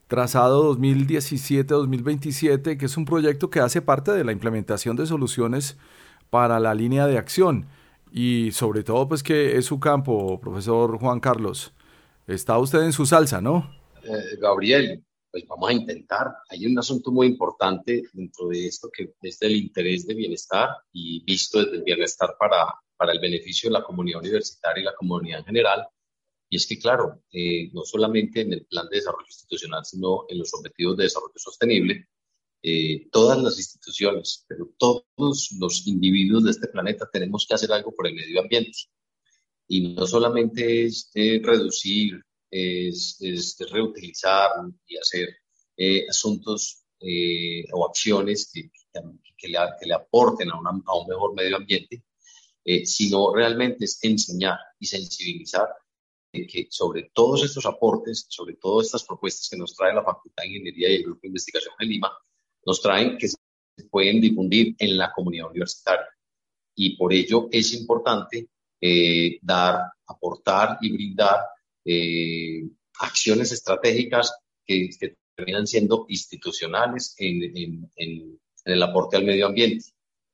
trazado 0.08 0.76
2017-2027, 0.76 2.76
que 2.76 2.86
es 2.86 2.96
un 2.96 3.04
proyecto 3.04 3.48
que 3.48 3.60
hace 3.60 3.80
parte 3.80 4.10
de 4.10 4.24
la 4.24 4.32
implementación 4.32 4.96
de 4.96 5.06
soluciones 5.06 5.76
para 6.30 6.58
la 6.58 6.74
línea 6.74 7.06
de 7.06 7.16
acción. 7.16 7.66
Y 8.10 8.50
sobre 8.50 8.82
todo, 8.82 9.06
pues 9.06 9.22
que 9.22 9.56
es 9.56 9.66
su 9.66 9.78
campo, 9.78 10.40
profesor 10.40 10.98
Juan 10.98 11.20
Carlos. 11.20 11.72
Está 12.26 12.58
usted 12.58 12.82
en 12.82 12.92
su 12.92 13.06
salsa, 13.06 13.40
¿no? 13.40 13.70
Eh, 14.02 14.36
Gabriel, 14.40 15.04
pues 15.30 15.46
vamos 15.46 15.70
a 15.70 15.72
intentar. 15.72 16.28
Hay 16.48 16.66
un 16.66 16.78
asunto 16.78 17.12
muy 17.12 17.26
importante 17.28 18.02
dentro 18.12 18.48
de 18.48 18.66
esto 18.66 18.90
que 18.90 19.14
es 19.22 19.38
del 19.38 19.56
interés 19.56 20.06
de 20.06 20.14
bienestar 20.14 20.70
y 20.92 21.22
visto 21.24 21.62
desde 21.62 21.76
el 21.76 21.82
bienestar 21.84 22.36
para, 22.38 22.66
para 22.96 23.12
el 23.12 23.20
beneficio 23.20 23.68
de 23.68 23.74
la 23.74 23.84
comunidad 23.84 24.20
universitaria 24.20 24.82
y 24.82 24.84
la 24.84 24.94
comunidad 24.94 25.40
en 25.40 25.46
general. 25.46 25.86
Y 26.48 26.56
es 26.56 26.66
que, 26.66 26.78
claro, 26.78 27.22
eh, 27.32 27.70
no 27.72 27.84
solamente 27.84 28.40
en 28.40 28.52
el 28.52 28.66
plan 28.66 28.88
de 28.90 28.96
desarrollo 28.96 29.26
institucional, 29.26 29.84
sino 29.84 30.26
en 30.28 30.38
los 30.38 30.52
objetivos 30.52 30.96
de 30.96 31.04
desarrollo 31.04 31.36
sostenible, 31.36 32.08
eh, 32.62 33.08
todas 33.10 33.38
las 33.42 33.56
instituciones, 33.56 34.44
pero 34.48 34.68
todos 34.76 35.48
los 35.58 35.86
individuos 35.86 36.44
de 36.44 36.50
este 36.50 36.68
planeta 36.68 37.08
tenemos 37.10 37.46
que 37.46 37.54
hacer 37.54 37.72
algo 37.72 37.92
por 37.94 38.06
el 38.06 38.14
medio 38.14 38.40
ambiente. 38.40 38.76
Y 39.68 39.94
no 39.94 40.06
solamente 40.06 40.84
es 40.84 41.10
eh, 41.14 41.40
reducir, 41.42 42.20
es, 42.50 43.16
es, 43.20 43.56
reutilizar 43.70 44.50
y 44.86 44.96
hacer 44.96 45.28
eh, 45.76 46.06
asuntos 46.08 46.84
o 47.72 47.86
acciones 47.86 48.50
que, 48.52 48.70
que, 48.70 49.48
le, 49.48 49.58
que, 49.80 49.86
le, 49.86 49.94
aporten 49.94 50.50
a, 50.50 50.54
a, 50.54 50.96
un 50.96 51.06
mejor 51.08 51.34
medio 51.34 51.56
ambiente, 51.56 52.04
sino 52.84 53.34
realmente 53.34 53.86
es 53.86 53.98
enseñar 54.02 54.58
y 54.78 54.84
sensibilizar 54.84 55.66
que 56.32 56.68
sobre 56.70 57.10
todos 57.12 57.42
estos 57.44 57.66
aportes, 57.66 58.26
sobre 58.28 58.54
todas 58.54 58.86
estas 58.86 59.04
propuestas 59.04 59.48
que 59.48 59.56
nos 59.56 59.74
trae 59.74 59.94
la 59.94 60.04
Facultad 60.04 60.44
de 60.44 60.48
Ingeniería 60.48 60.90
y 60.90 60.96
el 60.96 61.02
Grupo 61.04 61.20
de 61.22 61.28
Investigación 61.28 61.74
de 61.78 61.86
Lima, 61.86 62.12
nos 62.64 62.80
traen 62.80 63.18
que 63.18 63.28
se 63.28 63.36
pueden 63.90 64.20
difundir 64.20 64.74
en 64.78 64.96
la 64.96 65.12
comunidad 65.12 65.50
universitaria. 65.50 66.06
Y 66.74 66.96
por 66.96 67.12
ello 67.12 67.48
es 67.50 67.72
importante 67.74 68.48
eh, 68.80 69.38
dar, 69.42 69.92
aportar 70.06 70.78
y 70.80 70.92
brindar 70.92 71.40
eh, 71.84 72.62
acciones 73.00 73.52
estratégicas 73.52 74.32
que, 74.66 74.90
terminan 75.34 75.66
siendo 75.66 76.04
institucionales 76.08 77.14
en, 77.16 77.90
el 78.64 78.82
aporte 78.82 79.16
al 79.16 79.24
medio 79.24 79.46
ambiente. 79.46 79.86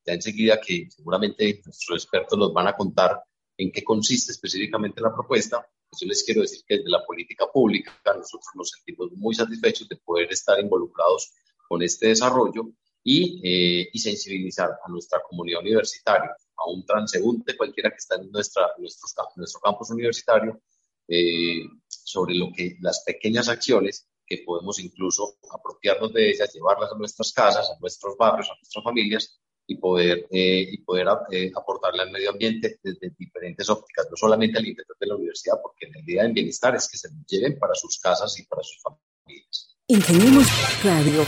Ya 0.05 0.15
enseguida 0.15 0.61
que 0.61 0.89
seguramente 0.91 1.63
nuestros 1.65 2.03
expertos 2.03 2.37
nos 2.37 2.53
van 2.53 2.67
a 2.67 2.77
contar 2.77 3.23
en 3.57 3.71
qué 3.71 3.85
consiste 3.85 4.33
específicamente 4.33 5.01
la 5.01 5.15
propuesta, 5.15 5.65
pues 5.89 6.01
yo 6.01 6.09
les 6.09 6.25
quiero 6.25 6.43
decir 6.43 6.63
que 6.67 6.79
desde 6.79 6.91
la 6.91 7.05
política 7.05 7.47
pública 7.53 7.93
nosotros 8.05 8.49
nos 8.57 8.71
sentimos 8.71 9.13
muy 9.13 9.35
satisfechos 9.35 9.89
de 9.89 9.97
poder 9.97 10.31
estar 10.33 10.59
involucrados 10.59 11.33
con 11.69 11.83
este 11.83 12.09
desarrollo 12.09 12.73
y, 13.03 13.41
eh, 13.45 13.89
y, 13.93 13.99
sensibilizar 14.01 14.71
a 14.85 14.91
nuestra 14.91 15.21
comunidad 15.29 15.61
universitaria, 15.61 16.31
a 16.57 16.69
un 16.69 16.85
transeúnte 16.85 17.57
cualquiera 17.57 17.91
que 17.91 17.97
está 17.97 18.17
en 18.17 18.31
nuestra, 18.33 18.73
nuestro, 18.79 19.07
nuestro 19.37 19.61
campus 19.61 19.91
universitario, 19.91 20.61
eh, 21.09 21.65
sobre 21.89 22.35
lo 22.35 22.51
que 22.53 22.77
las 22.81 23.03
pequeñas 23.05 23.49
acciones 23.49 24.09
que 24.27 24.43
podemos 24.45 24.79
incluso 24.81 25.37
apropiarnos 25.51 26.13
de 26.13 26.31
ellas, 26.31 26.53
llevarlas 26.53 26.93
a 26.93 26.99
nuestras 26.99 27.33
casas, 27.33 27.71
a 27.71 27.79
nuestros 27.81 28.17
barrios, 28.17 28.51
a 28.51 28.57
nuestras 28.57 28.83
familias 28.83 29.41
y 29.69 29.77
poder, 29.77 30.27
eh, 30.31 30.67
y 30.71 30.79
poder 30.79 31.09
aportarle 31.09 32.03
al 32.03 32.11
medio 32.11 32.31
ambiente 32.31 32.79
desde 32.83 33.13
diferentes 33.19 33.69
ópticas, 33.69 34.07
no 34.11 34.17
solamente 34.17 34.59
al 34.59 34.67
interior 34.67 34.97
de 34.99 35.07
la 35.07 35.17
universidad, 35.17 35.57
porque 35.63 35.89
la 35.93 36.01
idea 36.01 36.23
del 36.25 36.33
bienestar 36.33 36.75
es 36.75 36.89
que 36.89 36.99
se 36.99 37.09
lleven 37.29 37.59
para 37.59 37.75
sus 37.75 37.99
casas 37.99 38.39
y 38.39 38.47
para 38.47 38.63
sus 38.63 38.81
familias. 38.83 39.77
Ingeniemos 39.89 40.47
Radio. 40.83 41.25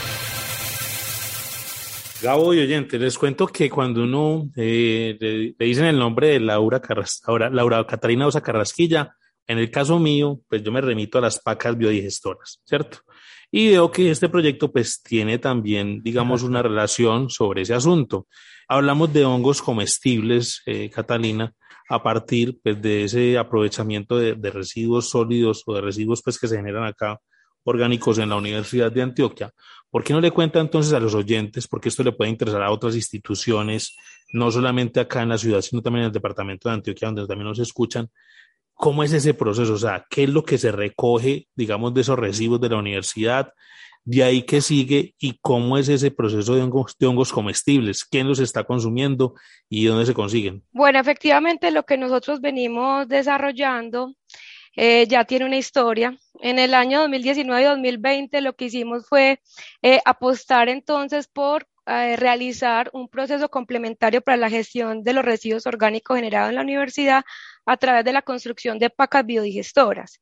Gabo 2.21 2.53
y 2.53 2.59
oyente, 2.59 2.99
les 2.99 3.17
cuento 3.17 3.47
que 3.47 3.69
cuando 3.69 4.03
uno 4.03 4.51
eh, 4.57 5.17
le, 5.57 5.65
dicen 5.65 5.85
el 5.85 5.97
nombre 5.97 6.27
de 6.27 6.41
Laura, 6.41 6.81
Carras, 6.81 7.21
Laura, 7.25 7.49
Laura 7.49 7.87
Catarina 7.87 8.27
Osa 8.27 8.41
Carrasquilla, 8.41 9.15
en 9.49 9.57
el 9.57 9.71
caso 9.71 9.97
mío, 9.97 10.39
pues 10.47 10.61
yo 10.61 10.71
me 10.71 10.79
remito 10.79 11.17
a 11.17 11.21
las 11.21 11.39
pacas 11.39 11.75
biodigestoras, 11.75 12.61
¿cierto? 12.65 12.99
Y 13.51 13.69
veo 13.69 13.91
que 13.91 14.11
este 14.11 14.29
proyecto 14.29 14.71
pues 14.71 15.01
tiene 15.01 15.39
también, 15.39 16.03
digamos, 16.03 16.43
una 16.43 16.61
relación 16.61 17.31
sobre 17.31 17.63
ese 17.63 17.73
asunto. 17.73 18.27
Hablamos 18.67 19.11
de 19.11 19.25
hongos 19.25 19.63
comestibles, 19.63 20.61
eh, 20.67 20.91
Catalina, 20.91 21.51
a 21.89 22.03
partir 22.03 22.59
pues, 22.61 22.79
de 22.79 23.05
ese 23.05 23.39
aprovechamiento 23.39 24.19
de, 24.19 24.35
de, 24.35 24.51
residuos 24.51 25.09
sólidos 25.09 25.63
o 25.65 25.73
de 25.73 25.81
residuos 25.81 26.21
pues, 26.21 26.37
que 26.37 26.47
se 26.47 26.55
generan 26.55 26.83
acá 26.83 27.19
orgánicos 27.63 28.19
en 28.19 28.29
la 28.29 28.35
Universidad 28.35 28.91
de 28.91 29.01
Antioquia. 29.01 29.51
¿Por 29.89 30.03
qué 30.03 30.13
no 30.13 30.21
le 30.21 30.29
cuenta 30.29 30.59
entonces 30.59 30.93
a 30.93 30.99
los 30.99 31.15
oyentes? 31.15 31.67
Porque 31.67 31.89
esto 31.89 32.03
le 32.03 32.11
puede 32.11 32.29
interesar 32.29 32.61
a 32.61 32.69
otras 32.69 32.93
instituciones, 32.93 33.97
no 34.31 34.51
solamente 34.51 34.99
acá 34.99 35.23
en 35.23 35.29
la 35.29 35.39
ciudad, 35.39 35.61
sino 35.61 35.81
también 35.81 36.03
en 36.03 36.07
el 36.09 36.13
departamento 36.13 36.69
de 36.69 36.75
Antioquia, 36.75 37.07
donde 37.07 37.25
también 37.25 37.47
nos 37.47 37.57
escuchan. 37.57 38.07
¿Cómo 38.81 39.03
es 39.03 39.11
ese 39.11 39.33
proceso? 39.33 39.73
O 39.73 39.77
sea, 39.77 40.05
¿qué 40.09 40.23
es 40.23 40.29
lo 40.29 40.45
que 40.45 40.57
se 40.57 40.71
recoge, 40.71 41.49
digamos, 41.53 41.93
de 41.93 41.99
esos 41.99 42.17
residuos 42.17 42.61
de 42.61 42.69
la 42.69 42.77
universidad? 42.77 43.51
De 44.05 44.23
ahí 44.23 44.43
que 44.43 44.61
sigue 44.61 45.15
y 45.19 45.37
cómo 45.41 45.77
es 45.77 45.89
ese 45.89 46.11
proceso 46.11 46.55
de 46.55 46.61
hongos, 46.61 46.95
de 46.97 47.05
hongos 47.05 47.33
comestibles, 47.33 48.05
quién 48.05 48.29
los 48.29 48.39
está 48.39 48.63
consumiendo 48.63 49.33
y 49.67 49.83
dónde 49.83 50.05
se 50.05 50.13
consiguen. 50.13 50.63
Bueno, 50.71 50.97
efectivamente 50.97 51.71
lo 51.71 51.83
que 51.83 51.97
nosotros 51.97 52.39
venimos 52.39 53.09
desarrollando 53.09 54.15
eh, 54.77 55.07
ya 55.09 55.25
tiene 55.25 55.43
una 55.43 55.57
historia. 55.57 56.17
En 56.39 56.57
el 56.57 56.73
año 56.73 57.01
2019 57.01 57.61
y 57.61 57.65
2020 57.65 58.39
lo 58.39 58.55
que 58.55 58.65
hicimos 58.65 59.05
fue 59.09 59.41
eh, 59.81 59.99
apostar 60.05 60.69
entonces 60.69 61.27
por 61.27 61.67
eh, 61.85 62.15
realizar 62.15 62.91
un 62.93 63.09
proceso 63.09 63.49
complementario 63.49 64.21
para 64.21 64.37
la 64.37 64.49
gestión 64.49 65.03
de 65.03 65.11
los 65.11 65.25
residuos 65.25 65.65
orgánicos 65.65 66.15
generados 66.15 66.49
en 66.49 66.55
la 66.55 66.61
universidad 66.61 67.25
a 67.65 67.77
través 67.77 68.05
de 68.05 68.13
la 68.13 68.21
construcción 68.21 68.79
de 68.79 68.89
pacas 68.89 69.25
biodigestoras. 69.25 70.21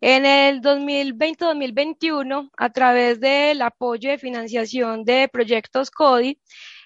En 0.00 0.26
el 0.26 0.60
2020-2021, 0.60 2.50
a 2.56 2.70
través 2.70 3.20
del 3.20 3.62
apoyo 3.62 4.10
de 4.10 4.18
financiación 4.18 5.04
de 5.04 5.28
proyectos 5.32 5.90
CODI, 5.90 6.38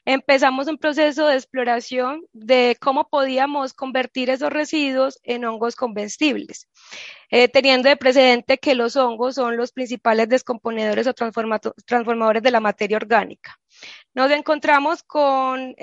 empezamos 0.06 0.68
un 0.68 0.78
proceso 0.78 1.26
de 1.26 1.34
exploración 1.34 2.22
de 2.32 2.76
cómo 2.80 3.08
podíamos 3.08 3.74
convertir 3.74 4.30
esos 4.30 4.50
residuos 4.50 5.18
en 5.24 5.44
hongos 5.44 5.74
comestibles, 5.74 6.68
eh, 7.30 7.48
teniendo 7.48 7.88
de 7.88 7.96
precedente 7.96 8.58
que 8.58 8.76
los 8.76 8.96
hongos 8.96 9.34
son 9.34 9.56
los 9.56 9.72
principales 9.72 10.28
descomponedores 10.28 11.06
o 11.08 11.14
transformadores 11.14 12.42
de 12.42 12.50
la 12.52 12.60
materia 12.60 12.96
orgánica. 12.96 13.58
Nos 14.14 14.30
encontramos 14.30 15.02
con 15.02 15.74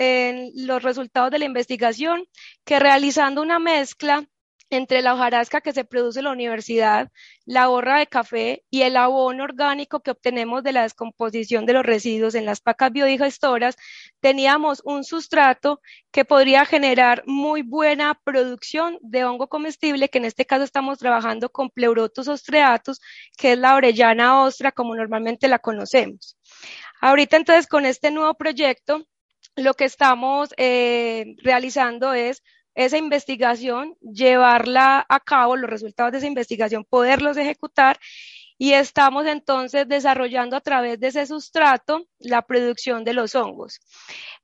los 0.55 0.83
resultados 0.83 1.31
de 1.31 1.39
la 1.39 1.45
investigación 1.45 2.25
que 2.65 2.79
realizando 2.79 3.41
una 3.41 3.59
mezcla 3.59 4.27
entre 4.75 5.01
la 5.01 5.13
hojarasca 5.13 5.61
que 5.61 5.73
se 5.73 5.85
produce 5.85 6.19
en 6.19 6.25
la 6.25 6.31
universidad, 6.31 7.11
la 7.45 7.67
borra 7.67 7.99
de 7.99 8.07
café 8.07 8.63
y 8.69 8.81
el 8.81 8.97
abono 8.97 9.43
orgánico 9.43 10.01
que 10.01 10.11
obtenemos 10.11 10.63
de 10.63 10.71
la 10.71 10.83
descomposición 10.83 11.65
de 11.65 11.73
los 11.73 11.85
residuos 11.85 12.35
en 12.35 12.45
las 12.45 12.61
pacas 12.61 12.91
biodigestoras, 12.91 13.75
teníamos 14.19 14.81
un 14.85 15.03
sustrato 15.03 15.81
que 16.11 16.25
podría 16.25 16.65
generar 16.65 17.23
muy 17.27 17.61
buena 17.61 18.19
producción 18.23 18.97
de 19.01 19.25
hongo 19.25 19.47
comestible, 19.47 20.09
que 20.09 20.17
en 20.17 20.25
este 20.25 20.45
caso 20.45 20.63
estamos 20.63 20.97
trabajando 20.99 21.49
con 21.49 21.69
Pleurotus 21.69 22.27
ostreatus, 22.27 22.99
que 23.37 23.53
es 23.53 23.57
la 23.59 23.75
orellana 23.75 24.41
ostra 24.41 24.71
como 24.71 24.95
normalmente 24.95 25.47
la 25.47 25.59
conocemos. 25.59 26.37
Ahorita 27.01 27.37
entonces 27.37 27.67
con 27.67 27.85
este 27.85 28.11
nuevo 28.11 28.33
proyecto, 28.35 29.05
lo 29.55 29.73
que 29.73 29.85
estamos 29.85 30.53
eh, 30.57 31.35
realizando 31.43 32.13
es 32.13 32.43
esa 32.75 32.97
investigación, 32.97 33.95
llevarla 34.01 35.05
a 35.07 35.19
cabo, 35.19 35.55
los 35.55 35.69
resultados 35.69 36.11
de 36.11 36.19
esa 36.19 36.27
investigación, 36.27 36.85
poderlos 36.85 37.37
ejecutar 37.37 37.99
y 38.57 38.73
estamos 38.73 39.25
entonces 39.25 39.87
desarrollando 39.87 40.55
a 40.55 40.61
través 40.61 40.99
de 40.99 41.07
ese 41.07 41.25
sustrato 41.25 42.05
la 42.19 42.41
producción 42.41 43.03
de 43.03 43.13
los 43.13 43.35
hongos. 43.35 43.79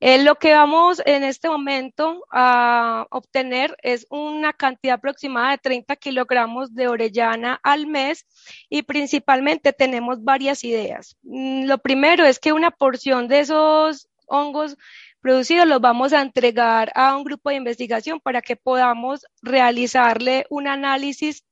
Eh, 0.00 0.22
lo 0.22 0.36
que 0.36 0.52
vamos 0.52 1.02
en 1.04 1.24
este 1.24 1.48
momento 1.48 2.24
a 2.30 3.06
obtener 3.10 3.76
es 3.82 4.06
una 4.10 4.52
cantidad 4.52 4.94
aproximada 4.94 5.52
de 5.52 5.58
30 5.58 5.96
kilogramos 5.96 6.74
de 6.74 6.88
orellana 6.88 7.60
al 7.62 7.86
mes 7.86 8.26
y 8.68 8.82
principalmente 8.82 9.72
tenemos 9.72 10.22
varias 10.22 10.64
ideas. 10.64 11.16
Mm, 11.22 11.64
lo 11.64 11.78
primero 11.78 12.24
es 12.24 12.38
que 12.38 12.52
una 12.52 12.70
porción 12.70 13.28
de 13.28 13.40
esos 13.40 14.08
hongos 14.26 14.76
producidos 15.20 15.66
los 15.66 15.80
vamos 15.80 16.12
a 16.12 16.22
entregar 16.22 16.90
a 16.94 17.16
un 17.16 17.24
grupo 17.24 17.50
de 17.50 17.56
investigación 17.56 18.20
para 18.20 18.42
que 18.42 18.56
podamos 18.56 19.26
realizarle 19.42 20.46
un 20.48 20.66
análisis 20.66 21.44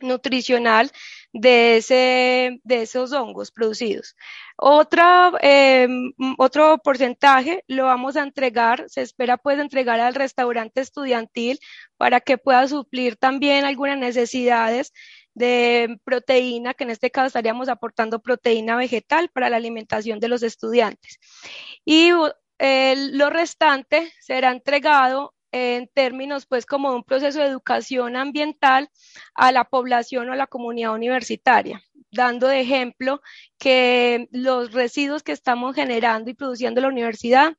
nutricional 0.00 0.90
de, 1.34 1.76
ese, 1.78 2.60
de 2.62 2.82
esos 2.82 3.12
hongos 3.12 3.50
producidos. 3.50 4.16
Otra, 4.56 5.32
em, 5.40 6.12
otro 6.38 6.78
porcentaje 6.78 7.64
lo 7.66 7.86
vamos 7.86 8.16
a 8.16 8.22
entregar, 8.22 8.84
se 8.88 9.02
espera 9.02 9.36
pues 9.36 9.58
entregar 9.58 9.98
al 10.00 10.14
restaurante 10.14 10.80
estudiantil 10.80 11.58
para 11.96 12.20
que 12.20 12.38
pueda 12.38 12.66
suplir 12.68 13.16
también 13.16 13.64
algunas 13.64 13.98
necesidades 13.98 14.92
de 15.34 15.98
proteína, 16.04 16.72
que 16.74 16.84
en 16.84 16.90
este 16.90 17.10
caso 17.10 17.26
estaríamos 17.26 17.68
aportando 17.68 18.22
proteína 18.22 18.76
vegetal 18.76 19.28
para 19.30 19.50
la 19.50 19.56
alimentación 19.56 20.20
de 20.20 20.28
los 20.28 20.44
estudiantes. 20.44 21.18
Y 21.84 22.10
lo 22.12 23.30
restante 23.30 24.12
será 24.20 24.52
entregado 24.52 25.33
en 25.54 25.86
términos, 25.86 26.46
pues, 26.46 26.66
como 26.66 26.92
un 26.92 27.04
proceso 27.04 27.38
de 27.38 27.46
educación 27.46 28.16
ambiental 28.16 28.90
a 29.36 29.52
la 29.52 29.62
población 29.64 30.28
o 30.28 30.32
a 30.32 30.36
la 30.36 30.48
comunidad 30.48 30.94
universitaria. 30.94 31.80
dando 32.10 32.46
de 32.46 32.60
ejemplo 32.60 33.20
que 33.58 34.28
los 34.30 34.72
residuos 34.72 35.22
que 35.24 35.32
estamos 35.32 35.74
generando 35.74 36.30
y 36.30 36.34
produciendo 36.34 36.78
en 36.80 36.82
la 36.82 36.88
universidad 36.88 37.56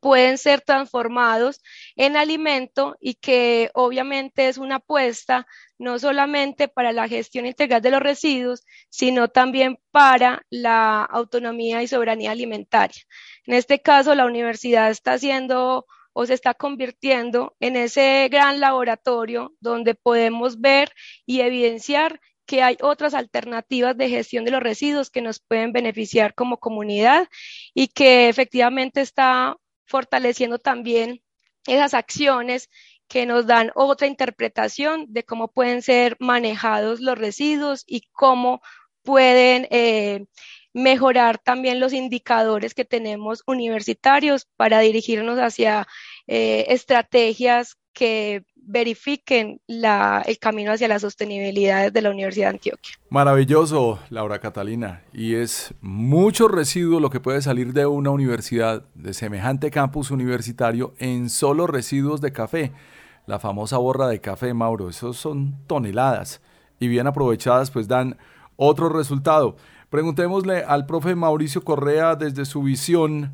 pueden 0.00 0.38
ser 0.38 0.62
transformados 0.62 1.60
en 1.96 2.16
alimento 2.16 2.96
y 3.00 3.14
que 3.14 3.70
obviamente 3.74 4.48
es 4.48 4.56
una 4.56 4.76
apuesta 4.76 5.46
no 5.78 5.98
solamente 5.98 6.68
para 6.68 6.92
la 6.92 7.08
gestión 7.08 7.44
integral 7.46 7.82
de 7.82 7.90
los 7.90 8.00
residuos, 8.00 8.64
sino 8.88 9.28
también 9.28 9.78
para 9.90 10.42
la 10.50 11.04
autonomía 11.04 11.82
y 11.82 11.88
soberanía 11.88 12.30
alimentaria. 12.30 13.02
En 13.46 13.54
este 13.54 13.80
caso, 13.80 14.14
la 14.14 14.26
universidad 14.26 14.90
está 14.90 15.12
haciendo 15.14 15.86
o 16.12 16.26
se 16.26 16.34
está 16.34 16.54
convirtiendo 16.54 17.56
en 17.60 17.76
ese 17.76 18.28
gran 18.30 18.60
laboratorio 18.60 19.54
donde 19.60 19.94
podemos 19.94 20.60
ver 20.60 20.92
y 21.26 21.40
evidenciar 21.40 22.20
que 22.46 22.62
hay 22.62 22.76
otras 22.82 23.14
alternativas 23.14 23.96
de 23.96 24.08
gestión 24.08 24.44
de 24.44 24.50
los 24.50 24.62
residuos 24.62 25.10
que 25.10 25.22
nos 25.22 25.38
pueden 25.38 25.72
beneficiar 25.72 26.34
como 26.34 26.58
comunidad 26.58 27.28
y 27.74 27.88
que 27.88 28.28
efectivamente 28.28 29.00
está 29.00 29.56
fortaleciendo 29.86 30.58
también 30.58 31.22
esas 31.66 31.94
acciones 31.94 32.68
que 33.06 33.26
nos 33.26 33.46
dan 33.46 33.70
otra 33.74 34.06
interpretación 34.06 35.06
de 35.08 35.24
cómo 35.24 35.52
pueden 35.52 35.82
ser 35.82 36.16
manejados 36.20 37.00
los 37.00 37.18
residuos 37.18 37.84
y 37.86 38.02
cómo 38.12 38.62
pueden 39.02 39.66
eh, 39.70 40.26
mejorar 40.72 41.38
también 41.38 41.80
los 41.80 41.92
indicadores 41.92 42.74
que 42.74 42.84
tenemos 42.84 43.42
universitarios 43.46 44.46
para 44.56 44.80
dirigirnos 44.80 45.38
hacia 45.38 45.86
eh, 46.26 46.66
estrategias 46.68 47.76
que 47.92 48.44
verifiquen 48.62 49.60
el 49.66 50.38
camino 50.38 50.72
hacia 50.72 50.86
la 50.86 51.00
sostenibilidad 51.00 51.90
de 51.90 52.02
la 52.02 52.10
Universidad 52.10 52.46
de 52.46 52.56
Antioquia. 52.56 52.94
Maravilloso, 53.08 53.98
Laura 54.10 54.38
Catalina. 54.38 55.02
Y 55.12 55.34
es 55.34 55.74
mucho 55.80 56.46
residuo 56.46 57.00
lo 57.00 57.10
que 57.10 57.18
puede 57.18 57.42
salir 57.42 57.72
de 57.72 57.86
una 57.86 58.10
universidad 58.10 58.84
de 58.94 59.12
semejante 59.12 59.70
campus 59.70 60.10
universitario 60.10 60.94
en 60.98 61.30
solo 61.30 61.66
residuos 61.66 62.20
de 62.20 62.32
café. 62.32 62.72
La 63.26 63.40
famosa 63.40 63.78
borra 63.78 64.06
de 64.08 64.20
café, 64.20 64.54
Mauro. 64.54 64.88
Esos 64.88 65.16
son 65.16 65.56
toneladas. 65.66 66.40
Y 66.78 66.86
bien 66.88 67.06
aprovechadas, 67.06 67.70
pues 67.70 67.88
dan 67.88 68.18
otro 68.56 68.88
resultado. 68.88 69.56
Preguntémosle 69.90 70.62
al 70.62 70.86
profe 70.86 71.16
Mauricio 71.16 71.64
Correa 71.64 72.14
desde 72.14 72.44
su 72.44 72.62
visión 72.62 73.32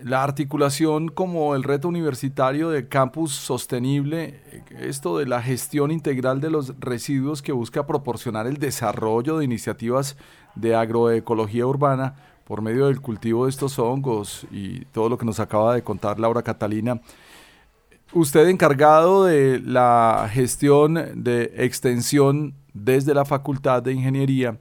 la 0.00 0.22
articulación 0.22 1.08
como 1.08 1.56
el 1.56 1.64
reto 1.64 1.88
universitario 1.88 2.70
de 2.70 2.86
campus 2.86 3.32
sostenible, 3.32 4.40
esto 4.78 5.18
de 5.18 5.26
la 5.26 5.42
gestión 5.42 5.90
integral 5.90 6.40
de 6.40 6.50
los 6.50 6.78
residuos 6.78 7.42
que 7.42 7.50
busca 7.50 7.88
proporcionar 7.88 8.46
el 8.46 8.58
desarrollo 8.58 9.38
de 9.38 9.46
iniciativas 9.46 10.16
de 10.54 10.76
agroecología 10.76 11.66
urbana 11.66 12.14
por 12.44 12.62
medio 12.62 12.86
del 12.86 13.00
cultivo 13.00 13.46
de 13.46 13.50
estos 13.50 13.76
hongos 13.80 14.46
y 14.52 14.84
todo 14.86 15.08
lo 15.08 15.18
que 15.18 15.26
nos 15.26 15.40
acaba 15.40 15.74
de 15.74 15.82
contar 15.82 16.20
Laura 16.20 16.42
Catalina. 16.42 17.00
Usted 18.12 18.46
encargado 18.46 19.24
de 19.24 19.58
la 19.58 20.30
gestión 20.32 21.24
de 21.24 21.52
extensión 21.56 22.54
desde 22.72 23.12
la 23.12 23.24
Facultad 23.24 23.82
de 23.82 23.92
Ingeniería, 23.92 24.56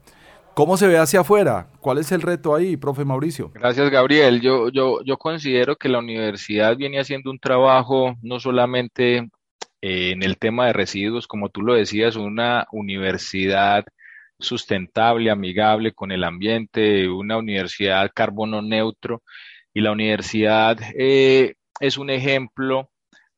¿Cómo 0.55 0.77
se 0.77 0.87
ve 0.87 0.97
hacia 0.97 1.19
afuera? 1.19 1.67
¿Cuál 1.81 1.97
es 1.97 2.13
el 2.13 2.21
reto 2.21 2.55
ahí, 2.55 2.77
profe 2.77 3.03
Mauricio? 3.03 3.51
Gracias, 3.53 3.89
Gabriel. 3.89 4.39
Yo, 4.39 4.69
yo, 4.69 5.03
yo 5.03 5.17
considero 5.17 5.75
que 5.75 5.89
la 5.89 5.99
universidad 5.99 6.77
viene 6.77 6.97
haciendo 6.97 7.29
un 7.29 7.39
trabajo 7.39 8.15
no 8.21 8.39
solamente 8.39 9.17
eh, 9.81 10.11
en 10.11 10.23
el 10.23 10.37
tema 10.37 10.67
de 10.67 10.71
residuos, 10.71 11.27
como 11.27 11.49
tú 11.49 11.61
lo 11.61 11.73
decías, 11.73 12.15
una 12.15 12.67
universidad 12.71 13.83
sustentable, 14.39 15.29
amigable 15.29 15.91
con 15.91 16.13
el 16.13 16.23
ambiente, 16.23 17.09
una 17.09 17.37
universidad 17.37 18.09
carbono 18.15 18.61
neutro, 18.61 19.23
y 19.73 19.81
la 19.81 19.91
universidad 19.91 20.77
eh, 20.97 21.55
es 21.81 21.97
un 21.97 22.09
ejemplo 22.09 22.89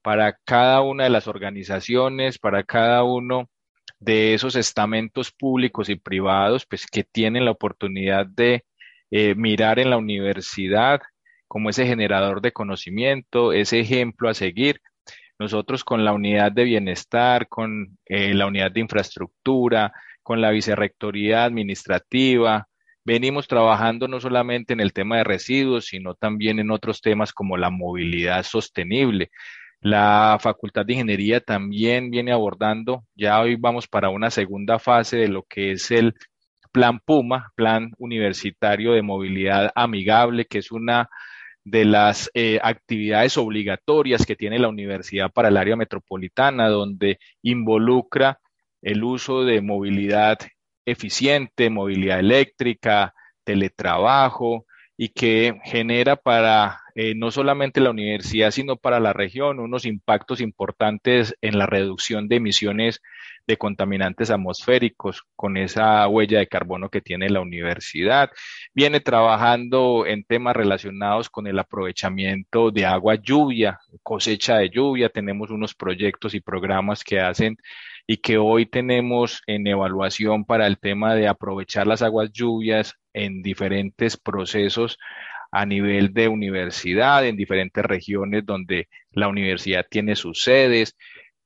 para 0.03 0.37
cada 0.45 0.81
una 0.81 1.05
de 1.05 1.09
las 1.09 1.27
organizaciones, 1.27 2.37
para 2.37 2.63
cada 2.63 3.03
uno 3.03 3.49
de 3.99 4.33
esos 4.33 4.55
estamentos 4.55 5.31
públicos 5.31 5.89
y 5.89 5.95
privados, 5.95 6.65
pues 6.65 6.85
que 6.87 7.03
tienen 7.03 7.45
la 7.45 7.51
oportunidad 7.51 8.25
de 8.25 8.65
eh, 9.11 9.35
mirar 9.35 9.79
en 9.79 9.89
la 9.89 9.97
universidad 9.97 11.01
como 11.47 11.69
ese 11.69 11.87
generador 11.87 12.41
de 12.41 12.51
conocimiento, 12.51 13.53
ese 13.53 13.79
ejemplo 13.79 14.29
a 14.29 14.33
seguir. 14.33 14.81
Nosotros 15.39 15.83
con 15.83 16.03
la 16.03 16.13
unidad 16.13 16.51
de 16.51 16.63
bienestar, 16.63 17.47
con 17.47 17.97
eh, 18.05 18.33
la 18.33 18.47
unidad 18.47 18.71
de 18.71 18.81
infraestructura, 18.81 19.93
con 20.23 20.41
la 20.41 20.51
vicerrectoría 20.51 21.45
administrativa, 21.45 22.67
venimos 23.05 23.47
trabajando 23.47 24.09
no 24.09 24.19
solamente 24.19 24.73
en 24.73 24.81
el 24.81 24.91
tema 24.91 25.17
de 25.17 25.23
residuos, 25.23 25.85
sino 25.85 26.15
también 26.15 26.59
en 26.59 26.71
otros 26.71 27.01
temas 27.01 27.31
como 27.31 27.55
la 27.55 27.69
movilidad 27.69 28.43
sostenible. 28.43 29.31
La 29.81 30.37
Facultad 30.41 30.85
de 30.85 30.93
Ingeniería 30.93 31.39
también 31.39 32.09
viene 32.09 32.31
abordando, 32.31 33.05
ya 33.15 33.39
hoy 33.39 33.55
vamos 33.55 33.87
para 33.87 34.09
una 34.09 34.31
segunda 34.31 34.79
fase 34.79 35.17
de 35.17 35.27
lo 35.27 35.43
que 35.43 35.71
es 35.71 35.91
el 35.91 36.15
Plan 36.71 36.99
Puma, 36.99 37.51
Plan 37.55 37.91
Universitario 37.97 38.93
de 38.93 39.01
Movilidad 39.01 39.71
Amigable, 39.75 40.45
que 40.45 40.59
es 40.59 40.71
una 40.71 41.09
de 41.63 41.85
las 41.85 42.31
eh, 42.33 42.59
actividades 42.61 43.37
obligatorias 43.37 44.25
que 44.25 44.35
tiene 44.35 44.57
la 44.59 44.69
universidad 44.69 45.31
para 45.31 45.49
el 45.49 45.57
área 45.57 45.75
metropolitana, 45.75 46.69
donde 46.69 47.19
involucra 47.41 48.39
el 48.81 49.03
uso 49.03 49.43
de 49.43 49.61
movilidad 49.61 50.37
eficiente, 50.85 51.69
movilidad 51.69 52.19
eléctrica, 52.19 53.13
teletrabajo 53.43 54.66
y 54.97 55.09
que 55.09 55.59
genera 55.63 56.15
para 56.15 56.81
eh, 56.95 57.13
no 57.15 57.29
solamente 57.29 57.79
la 57.79 57.91
universidad, 57.91 58.49
sino 58.49 58.75
para 58.75 58.99
la 58.99 59.13
región, 59.13 59.59
unos 59.59 59.85
impactos 59.85 60.41
importantes 60.41 61.35
en 61.41 61.59
la 61.59 61.67
reducción 61.67 62.27
de 62.27 62.37
emisiones 62.37 63.01
de 63.45 63.57
contaminantes 63.57 64.31
atmosféricos 64.31 65.23
con 65.35 65.55
esa 65.55 66.07
huella 66.07 66.39
de 66.39 66.47
carbono 66.47 66.89
que 66.89 67.01
tiene 67.01 67.29
la 67.29 67.39
universidad. 67.39 68.31
Viene 68.73 68.99
trabajando 68.99 70.05
en 70.07 70.23
temas 70.23 70.55
relacionados 70.55 71.29
con 71.29 71.45
el 71.45 71.59
aprovechamiento 71.59 72.71
de 72.71 72.87
agua 72.87 73.15
lluvia, 73.15 73.79
cosecha 74.01 74.57
de 74.57 74.69
lluvia. 74.69 75.09
Tenemos 75.09 75.51
unos 75.51 75.75
proyectos 75.75 76.33
y 76.33 76.41
programas 76.41 77.03
que 77.03 77.19
hacen 77.19 77.57
y 78.07 78.17
que 78.17 78.37
hoy 78.37 78.65
tenemos 78.65 79.41
en 79.47 79.67
evaluación 79.67 80.45
para 80.45 80.65
el 80.65 80.79
tema 80.79 81.13
de 81.13 81.27
aprovechar 81.27 81.85
las 81.85 82.01
aguas 82.01 82.31
lluvias 82.31 82.93
en 83.13 83.41
diferentes 83.41 84.15
procesos 84.15 84.97
a 85.51 85.65
nivel 85.65 86.13
de 86.13 86.29
universidad, 86.29 87.25
en 87.25 87.35
diferentes 87.35 87.83
regiones 87.83 88.45
donde 88.45 88.87
la 89.11 89.27
universidad 89.27 89.85
tiene 89.89 90.15
sus 90.15 90.41
sedes. 90.41 90.95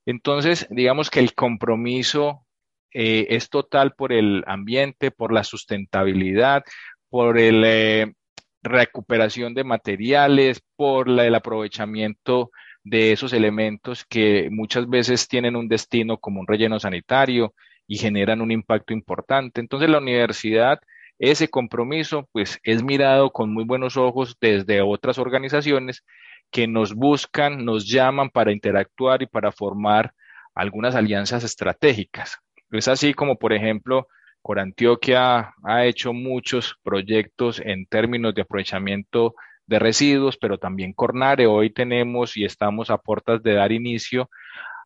Entonces, 0.05 0.67
digamos 0.69 1.09
que 1.09 1.19
el 1.19 1.33
compromiso 1.33 2.45
eh, 2.93 3.27
es 3.29 3.49
total 3.49 3.93
por 3.93 4.13
el 4.13 4.43
ambiente, 4.45 5.09
por 5.09 5.33
la 5.33 5.43
sustentabilidad, 5.43 6.63
por 7.09 7.39
la 7.39 7.67
eh, 7.67 8.13
recuperación 8.61 9.55
de 9.55 9.63
materiales, 9.63 10.61
por 10.75 11.09
el 11.09 11.33
aprovechamiento 11.33 12.51
de 12.83 13.11
esos 13.11 13.33
elementos 13.33 14.05
que 14.05 14.49
muchas 14.51 14.89
veces 14.89 15.27
tienen 15.27 15.55
un 15.55 15.67
destino 15.67 16.17
como 16.17 16.41
un 16.41 16.47
relleno 16.47 16.79
sanitario 16.79 17.53
y 17.87 17.97
generan 17.97 18.41
un 18.41 18.51
impacto 18.51 18.93
importante. 18.93 19.61
Entonces, 19.61 19.89
la 19.89 19.99
universidad 19.99 20.79
ese 21.21 21.49
compromiso 21.49 22.27
pues 22.31 22.59
es 22.63 22.81
mirado 22.81 23.31
con 23.31 23.53
muy 23.53 23.63
buenos 23.63 23.95
ojos 23.95 24.37
desde 24.41 24.81
otras 24.81 25.19
organizaciones 25.19 26.03
que 26.49 26.67
nos 26.67 26.95
buscan, 26.95 27.63
nos 27.63 27.87
llaman 27.87 28.31
para 28.31 28.51
interactuar 28.51 29.21
y 29.21 29.27
para 29.27 29.51
formar 29.51 30.13
algunas 30.55 30.95
alianzas 30.95 31.43
estratégicas. 31.43 32.39
Es 32.71 32.87
así 32.87 33.13
como, 33.13 33.37
por 33.37 33.53
ejemplo, 33.53 34.07
Corantioquia 34.41 35.53
ha 35.63 35.85
hecho 35.85 36.11
muchos 36.11 36.75
proyectos 36.81 37.61
en 37.63 37.85
términos 37.85 38.33
de 38.33 38.41
aprovechamiento 38.41 39.35
de 39.67 39.79
residuos, 39.79 40.37
pero 40.37 40.57
también 40.57 40.93
Cornare. 40.93 41.47
Hoy 41.47 41.69
tenemos 41.69 42.37
y 42.37 42.45
estamos 42.45 42.89
a 42.89 42.97
puertas 42.97 43.41
de 43.43 43.53
dar 43.53 43.71
inicio 43.71 44.29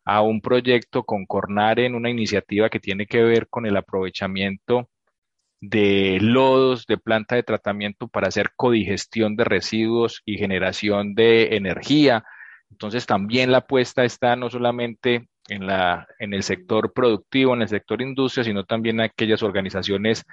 a 0.04 0.22
un 0.22 0.40
proyecto 0.40 1.04
con 1.04 1.26
Cornare 1.26 1.86
en 1.86 1.94
una 1.94 2.10
iniciativa 2.10 2.70
que 2.70 2.80
tiene 2.80 3.06
que 3.06 3.22
ver 3.22 3.48
con 3.48 3.66
el 3.66 3.76
aprovechamiento 3.76 4.88
de 5.60 6.18
lodos 6.20 6.86
de 6.86 6.98
planta 6.98 7.34
de 7.34 7.42
tratamiento 7.42 8.08
para 8.08 8.28
hacer 8.28 8.52
codigestión 8.54 9.36
de 9.36 9.44
residuos 9.44 10.22
y 10.24 10.38
generación 10.38 11.14
de 11.14 11.56
energía. 11.56 12.24
Entonces 12.70 13.06
también 13.06 13.50
la 13.50 13.58
apuesta 13.58 14.04
está 14.04 14.36
no 14.36 14.50
solamente 14.50 15.28
en, 15.48 15.66
la, 15.66 16.06
en 16.18 16.34
el 16.34 16.42
sector 16.42 16.92
productivo, 16.92 17.54
en 17.54 17.62
el 17.62 17.68
sector 17.68 18.02
industria, 18.02 18.44
sino 18.44 18.64
también 18.64 18.96
en 18.96 19.06
aquellas 19.06 19.42
organizaciones 19.42 20.24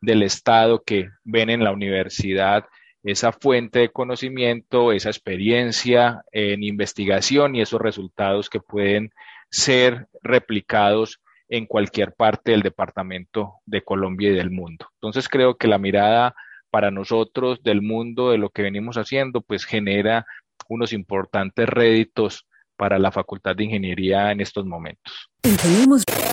del 0.00 0.22
Estado 0.22 0.82
que 0.84 1.08
ven 1.24 1.50
en 1.50 1.62
la 1.62 1.72
universidad 1.72 2.64
esa 3.02 3.32
fuente 3.32 3.80
de 3.80 3.90
conocimiento, 3.90 4.92
esa 4.92 5.08
experiencia 5.08 6.22
en 6.32 6.62
investigación 6.62 7.56
y 7.56 7.62
esos 7.62 7.80
resultados 7.80 8.50
que 8.50 8.60
pueden 8.60 9.10
ser 9.50 10.08
replicados 10.22 11.20
en 11.48 11.66
cualquier 11.66 12.12
parte 12.12 12.52
del 12.52 12.62
departamento 12.62 13.54
de 13.66 13.82
Colombia 13.82 14.30
y 14.30 14.34
del 14.34 14.50
mundo. 14.50 14.86
Entonces 14.94 15.28
creo 15.28 15.56
que 15.56 15.66
la 15.66 15.78
mirada 15.78 16.34
para 16.70 16.90
nosotros 16.90 17.62
del 17.62 17.82
mundo, 17.82 18.30
de 18.30 18.38
lo 18.38 18.50
que 18.50 18.62
venimos 18.62 18.96
haciendo, 18.96 19.40
pues 19.40 19.64
genera 19.64 20.26
unos 20.68 20.92
importantes 20.92 21.68
réditos 21.68 22.46
para 22.76 22.98
la 22.98 23.10
Facultad 23.10 23.56
de 23.56 23.64
Ingeniería 23.64 24.30
en 24.30 24.40
estos 24.40 24.64
momentos. 24.64 25.30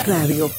Radio. 0.06 0.50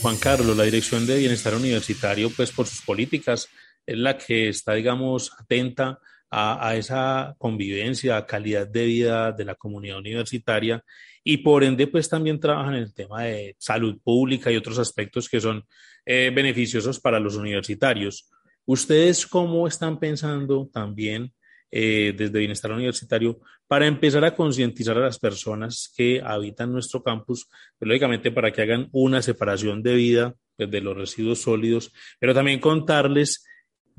Juan 0.00 0.16
Carlos, 0.16 0.56
la 0.56 0.64
Dirección 0.64 1.06
de 1.06 1.18
Bienestar 1.18 1.54
Universitario, 1.54 2.30
pues 2.34 2.52
por 2.52 2.66
sus 2.66 2.80
políticas, 2.82 3.48
es 3.92 3.98
la 3.98 4.16
que 4.16 4.48
está, 4.48 4.74
digamos, 4.74 5.32
atenta 5.38 5.98
a, 6.30 6.76
esa 6.76 7.34
convivencia, 7.38 8.24
calidad 8.24 8.66
de 8.68 8.84
vida 8.86 9.32
de 9.32 9.44
la 9.44 9.56
comunidad 9.56 9.98
universitaria 9.98 10.84
y 11.24 11.38
por 11.38 11.64
ende, 11.64 11.88
pues 11.88 12.08
también 12.08 12.38
trabajan 12.38 12.74
en 12.74 12.82
el 12.84 12.94
tema 12.94 13.24
de 13.24 13.56
salud 13.58 13.98
pública 14.02 14.50
y 14.50 14.56
otros 14.56 14.78
aspectos 14.78 15.28
que 15.28 15.40
son 15.40 15.64
eh, 16.06 16.30
beneficiosos 16.34 17.00
para 17.00 17.18
los 17.18 17.36
universitarios. 17.36 18.30
¿Ustedes 18.64 19.26
cómo 19.26 19.66
están 19.66 19.98
pensando 19.98 20.70
también 20.72 21.32
eh, 21.72 22.14
desde 22.16 22.38
Bienestar 22.38 22.72
Universitario 22.72 23.40
para 23.68 23.86
empezar 23.86 24.24
a 24.24 24.34
concientizar 24.34 24.96
a 24.96 25.02
las 25.02 25.18
personas 25.18 25.92
que 25.96 26.20
habitan 26.20 26.72
nuestro 26.72 27.02
campus, 27.02 27.48
pues, 27.78 27.88
lógicamente 27.88 28.32
para 28.32 28.52
que 28.52 28.62
hagan 28.62 28.88
una 28.90 29.22
separación 29.22 29.82
de 29.82 29.94
vida 29.94 30.34
pues, 30.56 30.68
de 30.68 30.80
los 30.80 30.96
residuos 30.96 31.40
sólidos, 31.42 31.92
pero 32.18 32.34
también 32.34 32.58
contarles 32.58 33.44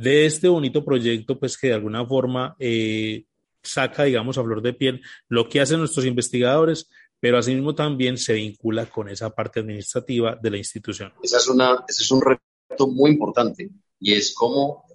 de 0.01 0.25
este 0.25 0.47
bonito 0.47 0.83
proyecto, 0.83 1.39
pues 1.39 1.57
que 1.57 1.67
de 1.67 1.73
alguna 1.73 2.05
forma 2.05 2.55
eh, 2.59 3.25
saca, 3.63 4.03
digamos, 4.03 4.37
a 4.37 4.43
flor 4.43 4.61
de 4.61 4.73
piel 4.73 5.01
lo 5.27 5.47
que 5.47 5.61
hacen 5.61 5.79
nuestros 5.79 6.05
investigadores, 6.05 6.89
pero 7.19 7.37
asimismo 7.37 7.75
también 7.75 8.17
se 8.17 8.33
vincula 8.33 8.87
con 8.87 9.09
esa 9.09 9.29
parte 9.29 9.59
administrativa 9.59 10.37
de 10.41 10.49
la 10.49 10.57
institución. 10.57 11.13
Esa 11.21 11.37
es 11.37 11.47
una, 11.47 11.83
ese 11.87 12.03
es 12.03 12.11
un 12.11 12.21
reto 12.21 12.87
muy 12.87 13.11
importante 13.11 13.69
y 13.99 14.13
es 14.13 14.33
cómo 14.33 14.85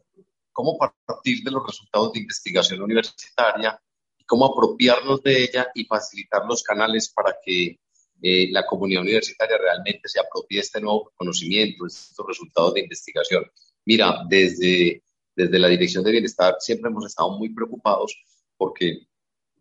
cómo 0.56 0.78
partir 0.78 1.44
de 1.44 1.50
los 1.50 1.66
resultados 1.66 2.14
de 2.14 2.20
investigación 2.20 2.80
universitaria 2.80 3.78
y 4.18 4.24
cómo 4.24 4.46
apropiarnos 4.46 5.22
de 5.22 5.44
ella 5.44 5.68
y 5.74 5.84
facilitar 5.84 6.46
los 6.48 6.62
canales 6.62 7.10
para 7.10 7.36
que 7.44 7.78
eh, 8.22 8.48
la 8.50 8.64
comunidad 8.64 9.02
universitaria 9.02 9.58
realmente 9.58 10.08
se 10.08 10.18
apropie 10.18 10.56
de 10.56 10.62
este 10.62 10.80
nuevo 10.80 11.12
conocimiento, 11.14 11.84
estos 11.84 12.26
resultados 12.26 12.72
de 12.72 12.80
investigación. 12.80 13.44
Mira, 13.86 14.24
desde, 14.28 15.02
desde 15.34 15.58
la 15.58 15.68
Dirección 15.68 16.04
de 16.04 16.12
Bienestar 16.12 16.56
siempre 16.58 16.90
hemos 16.90 17.06
estado 17.06 17.30
muy 17.38 17.54
preocupados 17.54 18.14
porque 18.56 19.06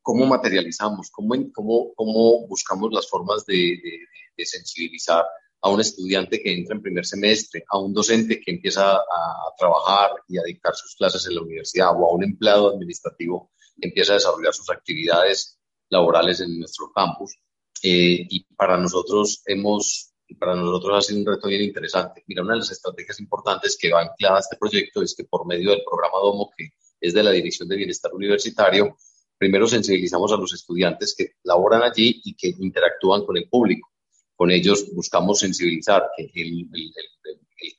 cómo 0.02 0.26
materializamos, 0.26 1.10
cómo, 1.12 1.36
cómo, 1.54 1.94
cómo 1.96 2.48
buscamos 2.48 2.92
las 2.92 3.08
formas 3.10 3.46
de, 3.46 3.80
de 4.38 4.46
sensibilizar 4.46 5.26
a 5.66 5.70
un 5.70 5.82
estudiante 5.82 6.42
que 6.42 6.54
entra 6.54 6.76
en 6.76 6.82
primer 6.82 7.06
semestre, 7.06 7.66
a 7.70 7.80
un 7.80 7.92
docente 7.92 8.40
que 8.40 8.52
empieza 8.52 8.98
a, 8.98 9.02
trabajar 9.58 10.12
y 10.28 10.38
a 10.38 10.44
dictar 10.44 10.76
sus 10.76 10.96
clases 10.96 11.26
en 11.26 11.36
la 11.36 11.42
universidad 11.42 11.90
o 11.96 12.08
a 12.08 12.14
un 12.14 12.24
empleado 12.24 12.72
administrativo 12.72 13.52
que 13.80 13.88
empieza 13.88 14.12
a 14.12 14.16
desarrollar 14.16 14.54
sus 14.54 14.70
actividades 14.70 15.58
laborales 15.90 16.42
en 16.42 16.60
nuestro 16.60 16.92
campus. 16.94 17.38
Eh, 17.82 18.28
y 18.30 18.44
para 18.56 18.78
nosotros 18.78 19.42
hemos, 19.46 20.05
para 20.34 20.56
nosotros 20.56 20.98
ha 20.98 21.02
sido 21.02 21.20
un 21.20 21.26
reto 21.26 21.48
bien 21.48 21.62
interesante. 21.62 22.24
Mira, 22.28 22.42
una 22.42 22.54
de 22.54 22.60
las 22.60 22.72
estrategias 22.72 23.20
importantes 23.20 23.78
que 23.80 23.92
va 23.92 24.02
anclada 24.02 24.38
a 24.38 24.40
este 24.40 24.58
proyecto 24.58 25.02
es 25.02 25.16
que 25.16 25.26
por 25.26 25.46
medio 25.46 25.70
del 25.70 25.84
programa 25.84 26.18
DOMO, 26.20 26.50
que 26.58 26.70
es 27.00 27.14
de 27.14 27.24
la 27.24 27.32
Dirección 27.32 27.70
de 27.70 27.76
Bienestar 27.76 28.14
Universitario, 28.14 28.98
primero 29.38 29.68
sensibilizamos 29.68 30.32
a 30.32 30.38
los 30.38 30.54
estudiantes 30.54 31.14
que 31.18 31.34
laboran 31.44 31.84
allí 31.84 32.22
y 32.24 32.36
que 32.36 32.54
interactúan 32.60 33.26
con 33.26 33.38
el 33.38 33.48
público. 33.48 33.90
Con 34.36 34.52
ellos 34.52 34.92
buscamos 34.94 35.40
sensibilizar 35.40 36.10
que 36.18 36.30
el, 36.34 36.68
el, 36.74 36.94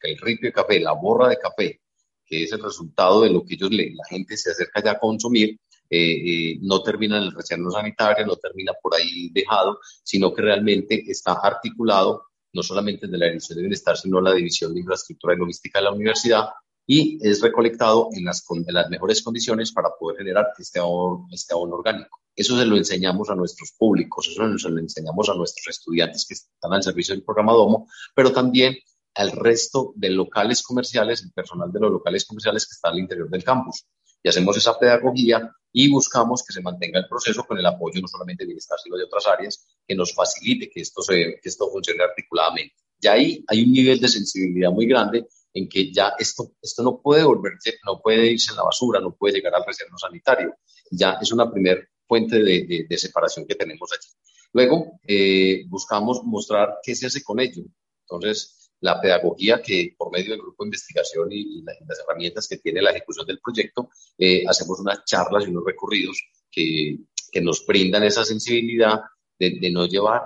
el, 0.02 0.18
ripio 0.18 0.48
de 0.48 0.52
café, 0.52 0.80
la 0.80 0.92
borra 0.92 1.28
de 1.28 1.38
café, 1.38 1.80
que 2.24 2.44
es 2.44 2.52
el 2.52 2.62
resultado 2.62 3.22
de 3.22 3.30
lo 3.30 3.44
que 3.44 3.54
ellos 3.54 3.70
leen, 3.70 3.96
la 3.96 4.06
gente 4.08 4.36
se 4.36 4.50
acerca 4.50 4.82
ya 4.82 4.92
a 4.92 4.98
consumir, 4.98 5.58
eh, 5.88 5.98
eh, 6.00 6.58
no 6.62 6.82
termina 6.82 7.18
en 7.18 7.24
el 7.24 7.32
relleno 7.32 7.70
sanitario, 7.70 8.26
no 8.26 8.36
termina 8.36 8.72
por 8.82 8.94
ahí 8.94 9.30
dejado, 9.30 9.78
sino 10.02 10.32
que 10.32 10.42
realmente 10.42 11.04
está 11.06 11.34
articulado 11.34 12.24
no 12.56 12.62
solamente 12.62 13.06
de 13.06 13.18
la 13.18 13.26
Dirección 13.26 13.56
de 13.56 13.62
Bienestar, 13.62 13.96
sino 13.96 14.20
la 14.20 14.32
División 14.32 14.72
de 14.72 14.80
Infraestructura 14.80 15.34
y 15.34 15.38
Logística 15.38 15.78
de 15.78 15.84
la 15.84 15.92
universidad, 15.92 16.46
y 16.86 17.18
es 17.20 17.42
recolectado 17.42 18.08
en 18.12 18.24
las, 18.24 18.44
mejores 18.88 19.22
condiciones 19.22 19.72
para 19.72 19.90
poder 19.98 20.18
generar 20.18 20.46
este 20.58 20.78
abono, 20.78 21.28
este 21.32 21.52
abono 21.52 21.76
orgánico. 21.76 22.20
Eso 22.34 22.56
se 22.58 22.64
lo 22.64 22.76
enseñamos 22.76 23.28
a 23.28 23.34
nuestros 23.34 23.72
públicos, 23.72 24.28
eso 24.28 24.58
se 24.58 24.68
lo 24.70 24.78
enseñamos 24.78 25.28
a 25.28 25.34
nuestros 25.34 25.66
estudiantes 25.68 26.26
que 26.26 26.34
están 26.34 26.72
al 26.72 26.82
servicio 26.82 27.14
del 27.14 27.24
programa 27.24 27.52
Domo, 27.52 27.88
pero 28.14 28.32
también 28.32 28.76
al 29.14 29.32
resto 29.32 29.92
de 29.96 30.10
locales 30.10 30.62
comerciales, 30.62 31.22
el 31.22 31.32
personal 31.32 31.72
de 31.72 31.80
los 31.80 31.90
locales 31.90 32.24
comerciales 32.24 32.66
que 32.66 32.74
están 32.74 32.92
al 32.92 33.00
interior 33.00 33.28
del 33.28 33.42
campus. 33.42 33.86
Y 34.22 34.28
hacemos 34.28 34.56
esa 34.56 34.78
pedagogía 34.78 35.50
y 35.78 35.90
buscamos 35.90 36.42
que 36.42 36.54
se 36.54 36.62
mantenga 36.62 36.98
el 37.00 37.06
proceso 37.06 37.44
con 37.44 37.58
el 37.58 37.66
apoyo 37.66 38.00
no 38.00 38.08
solamente 38.08 38.44
de 38.44 38.46
bienestar, 38.46 38.78
sino 38.82 38.96
de 38.96 39.04
otras 39.04 39.26
áreas, 39.26 39.62
que 39.86 39.94
nos 39.94 40.14
facilite 40.14 40.70
que 40.70 40.80
esto, 40.80 41.02
se, 41.02 41.14
que 41.14 41.48
esto 41.50 41.68
funcione 41.70 42.02
articuladamente. 42.02 42.76
Y 42.98 43.06
ahí 43.08 43.44
hay 43.46 43.62
un 43.62 43.72
nivel 43.72 44.00
de 44.00 44.08
sensibilidad 44.08 44.70
muy 44.70 44.86
grande 44.86 45.26
en 45.52 45.68
que 45.68 45.92
ya 45.92 46.14
esto, 46.18 46.52
esto 46.62 46.82
no 46.82 47.02
puede 47.02 47.24
volverse, 47.24 47.74
no 47.84 48.00
puede 48.00 48.32
irse 48.32 48.52
en 48.52 48.56
la 48.56 48.62
basura, 48.62 49.00
no 49.00 49.14
puede 49.14 49.34
llegar 49.34 49.54
al 49.54 49.66
reservo 49.66 49.98
sanitario. 49.98 50.54
Ya 50.90 51.18
es 51.20 51.30
una 51.30 51.52
primera 51.52 51.86
fuente 52.08 52.42
de, 52.42 52.86
de, 52.88 52.96
separación 52.98 53.46
que 53.46 53.54
tenemos 53.54 53.90
allí. 53.92 54.10
Luego, 54.54 54.98
eh, 55.06 55.64
buscamos 55.68 56.22
mostrar 56.24 56.78
qué 56.82 56.96
se 56.96 57.04
hace 57.04 57.22
con 57.22 57.38
ello. 57.38 57.64
Entonces, 58.08 58.55
la 58.80 59.00
pedagogía 59.00 59.62
que 59.62 59.94
por 59.96 60.12
medio 60.12 60.30
del 60.30 60.42
grupo 60.42 60.64
de 60.64 60.68
investigación 60.68 61.28
y, 61.30 61.62
las 61.62 62.00
herramientas 62.00 62.46
que 62.48 62.58
tiene 62.58 62.82
la 62.82 62.90
ejecución 62.90 63.26
del 63.26 63.40
proyecto, 63.40 63.90
eh, 64.18 64.44
hacemos 64.46 64.80
unas 64.80 65.04
charlas 65.04 65.44
y 65.46 65.50
unos 65.50 65.64
recorridos 65.64 66.22
que, 66.50 66.98
que 67.30 67.40
nos 67.40 67.64
brindan 67.66 68.04
esa 68.04 68.24
sensibilidad 68.24 69.00
de, 69.38 69.58
de 69.60 69.70
no 69.70 69.86
llevar, 69.86 70.22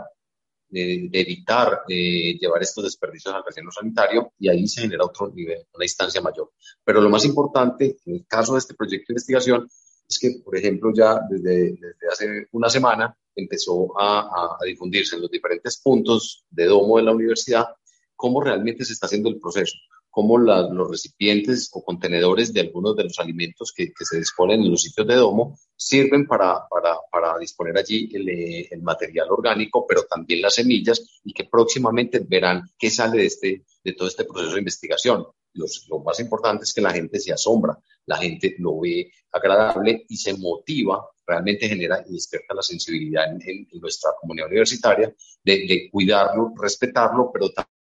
de, 0.68 1.10
evitar 1.12 1.82
eh, 1.88 2.38
llevar 2.38 2.62
estos 2.62 2.84
desperdicios 2.84 3.34
al 3.34 3.44
relleno 3.44 3.70
sanitario 3.70 4.32
y 4.38 4.48
ahí 4.48 4.66
se 4.66 4.82
genera 4.82 5.04
otro 5.04 5.28
nivel, 5.32 5.66
una 5.74 5.84
instancia 5.84 6.20
mayor. 6.20 6.52
Pero 6.84 7.00
lo 7.00 7.10
más 7.10 7.24
importante 7.24 7.96
en 8.06 8.14
el 8.14 8.26
caso 8.26 8.54
de 8.54 8.60
este 8.60 8.74
proyecto 8.74 9.06
de 9.08 9.14
investigación 9.14 9.68
es 10.08 10.18
que, 10.18 10.40
por 10.44 10.56
ejemplo, 10.56 10.92
ya 10.94 11.20
desde, 11.28 11.72
desde 11.72 12.08
hace 12.10 12.46
una 12.52 12.68
semana 12.68 13.16
empezó 13.34 13.98
a, 13.98 14.56
a, 14.60 14.64
difundirse 14.64 15.16
en 15.16 15.22
los 15.22 15.30
diferentes 15.30 15.80
puntos 15.80 16.44
de 16.50 16.66
domo 16.66 16.96
de 16.96 17.04
la 17.04 17.12
universidad 17.12 17.66
cómo 18.20 18.42
realmente 18.42 18.84
se 18.84 18.92
está 18.92 19.06
haciendo 19.06 19.30
el 19.30 19.40
proceso, 19.40 19.78
cómo 20.10 20.36
los 20.36 20.90
recipientes 20.90 21.70
o 21.72 21.82
contenedores 21.82 22.52
de 22.52 22.60
algunos 22.60 22.94
de 22.94 23.04
los 23.04 23.18
alimentos 23.18 23.72
que, 23.74 23.86
que 23.86 24.04
se 24.04 24.18
disponen 24.18 24.60
en 24.60 24.70
los 24.70 24.82
sitios 24.82 25.06
de 25.06 25.14
domo 25.14 25.58
sirven 25.74 26.26
para, 26.26 26.68
para, 26.68 26.96
para 27.10 27.38
disponer 27.38 27.78
allí 27.78 28.10
el, 28.12 28.28
el, 28.70 28.82
material 28.82 29.30
orgánico, 29.30 29.86
pero 29.88 30.02
también 30.02 30.42
las 30.42 30.56
semillas 30.56 31.02
y 31.24 31.32
que 31.32 31.44
próximamente 31.44 32.18
verán 32.18 32.70
qué 32.78 32.90
sale 32.90 33.20
de, 33.20 33.26
este, 33.26 33.64
de 33.82 33.92
todo 33.94 34.08
este 34.08 34.24
proceso 34.24 34.52
de 34.52 34.58
investigación. 34.58 35.24
Lo 35.54 36.00
más 36.00 36.20
importante 36.20 36.64
es 36.64 36.74
que 36.74 36.82
la 36.82 36.92
gente 36.92 37.18
se 37.18 37.32
asombra, 37.32 37.78
la 38.04 38.18
gente 38.18 38.54
lo 38.58 38.80
ve 38.80 39.10
agradable 39.32 40.04
y 40.10 40.16
se 40.18 40.36
motiva, 40.36 41.08
realmente 41.26 41.68
genera 41.68 42.04
y 42.06 42.12
despierta 42.12 42.54
la 42.54 42.62
sensibilidad 42.62 43.24
en, 43.32 43.66
nuestra 43.80 44.10
comunidad 44.20 44.48
universitaria 44.48 45.14
de, 45.42 45.88
cuidarlo, 45.90 46.52
respetarlo, 46.60 47.30
pero 47.32 47.48
también 47.48 47.79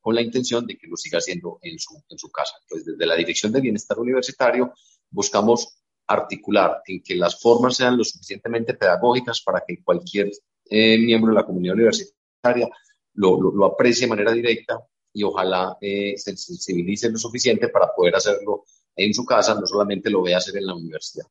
con 0.00 0.14
la 0.14 0.22
intención 0.22 0.66
de 0.66 0.76
que 0.76 0.86
lo 0.86 0.96
siga 0.96 1.18
haciendo 1.18 1.58
en 1.62 1.78
su, 1.78 2.02
en 2.08 2.18
su 2.18 2.30
casa. 2.30 2.54
Pues 2.68 2.84
desde 2.84 3.06
la 3.06 3.16
Dirección 3.16 3.52
de 3.52 3.60
Bienestar 3.60 3.98
Universitario 3.98 4.72
buscamos 5.10 5.78
articular 6.06 6.82
en 6.86 7.02
que 7.02 7.14
las 7.14 7.40
formas 7.40 7.76
sean 7.76 7.96
lo 7.96 8.04
suficientemente 8.04 8.74
pedagógicas 8.74 9.42
para 9.42 9.62
que 9.66 9.82
cualquier 9.82 10.30
eh, 10.70 10.98
miembro 10.98 11.30
de 11.30 11.36
la 11.36 11.46
comunidad 11.46 11.74
universitaria 11.74 12.68
lo, 13.14 13.40
lo, 13.40 13.50
lo 13.52 13.66
aprecie 13.66 14.06
de 14.06 14.10
manera 14.10 14.32
directa 14.32 14.78
y 15.12 15.22
ojalá 15.22 15.76
eh, 15.80 16.14
se 16.16 16.36
sensibilice 16.36 17.10
lo 17.10 17.18
suficiente 17.18 17.68
para 17.68 17.92
poder 17.94 18.16
hacerlo 18.16 18.64
en 18.94 19.14
su 19.14 19.24
casa, 19.24 19.54
no 19.54 19.66
solamente 19.66 20.10
lo 20.10 20.22
vea 20.22 20.38
hacer 20.38 20.56
en 20.56 20.66
la 20.66 20.74
universidad. 20.74 21.26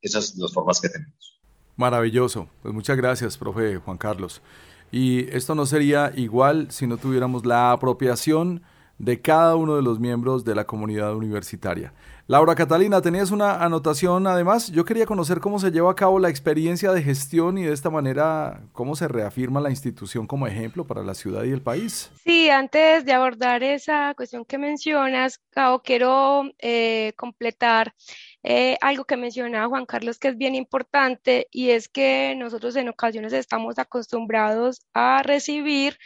Esas 0.00 0.28
son 0.28 0.40
las 0.40 0.52
formas 0.52 0.80
que 0.80 0.88
tenemos. 0.88 1.40
Maravilloso. 1.76 2.48
Pues 2.62 2.74
muchas 2.74 2.96
gracias, 2.96 3.36
profe 3.36 3.76
Juan 3.76 3.98
Carlos. 3.98 4.42
Y 4.90 5.28
esto 5.34 5.54
no 5.54 5.66
sería 5.66 6.12
igual 6.16 6.70
si 6.70 6.86
no 6.86 6.96
tuviéramos 6.96 7.46
la 7.46 7.72
apropiación 7.72 8.62
de 8.98 9.20
cada 9.20 9.56
uno 9.56 9.76
de 9.76 9.82
los 9.82 9.98
miembros 9.98 10.44
de 10.44 10.54
la 10.54 10.66
comunidad 10.66 11.14
universitaria. 11.16 11.92
Laura 12.30 12.54
Catalina, 12.54 13.02
tenías 13.02 13.32
una 13.32 13.56
anotación 13.56 14.24
además. 14.28 14.70
Yo 14.70 14.84
quería 14.84 15.04
conocer 15.04 15.40
cómo 15.40 15.58
se 15.58 15.72
lleva 15.72 15.90
a 15.90 15.96
cabo 15.96 16.20
la 16.20 16.28
experiencia 16.28 16.92
de 16.92 17.02
gestión 17.02 17.58
y 17.58 17.64
de 17.64 17.72
esta 17.72 17.90
manera 17.90 18.60
cómo 18.72 18.94
se 18.94 19.08
reafirma 19.08 19.60
la 19.60 19.70
institución 19.70 20.28
como 20.28 20.46
ejemplo 20.46 20.86
para 20.86 21.02
la 21.02 21.14
ciudad 21.14 21.42
y 21.42 21.50
el 21.50 21.60
país. 21.60 22.12
Sí, 22.22 22.48
antes 22.48 23.04
de 23.04 23.12
abordar 23.14 23.64
esa 23.64 24.14
cuestión 24.14 24.44
que 24.44 24.58
mencionas, 24.58 25.40
Cabo, 25.50 25.82
quiero 25.82 26.44
eh, 26.60 27.14
completar 27.16 27.94
eh, 28.42 28.76
algo 28.80 29.04
que 29.04 29.16
menciona 29.16 29.66
Juan 29.68 29.86
Carlos 29.86 30.18
que 30.18 30.28
es 30.28 30.36
bien 30.36 30.54
importante 30.54 31.48
y 31.50 31.70
es 31.70 31.88
que 31.88 32.34
nosotros 32.36 32.76
en 32.76 32.88
ocasiones 32.88 33.32
estamos 33.32 33.78
acostumbrados 33.78 34.80
a 34.94 35.22
recibir 35.22 35.98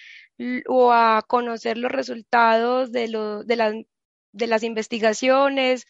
o 0.69 0.93
a 0.93 1.23
conocer 1.27 1.79
los 1.79 1.93
resultados 1.93 2.91
de, 2.93 3.09
de, 3.47 3.87
de 4.33 4.47
las 4.49 4.63
investigaciones, 4.65 5.87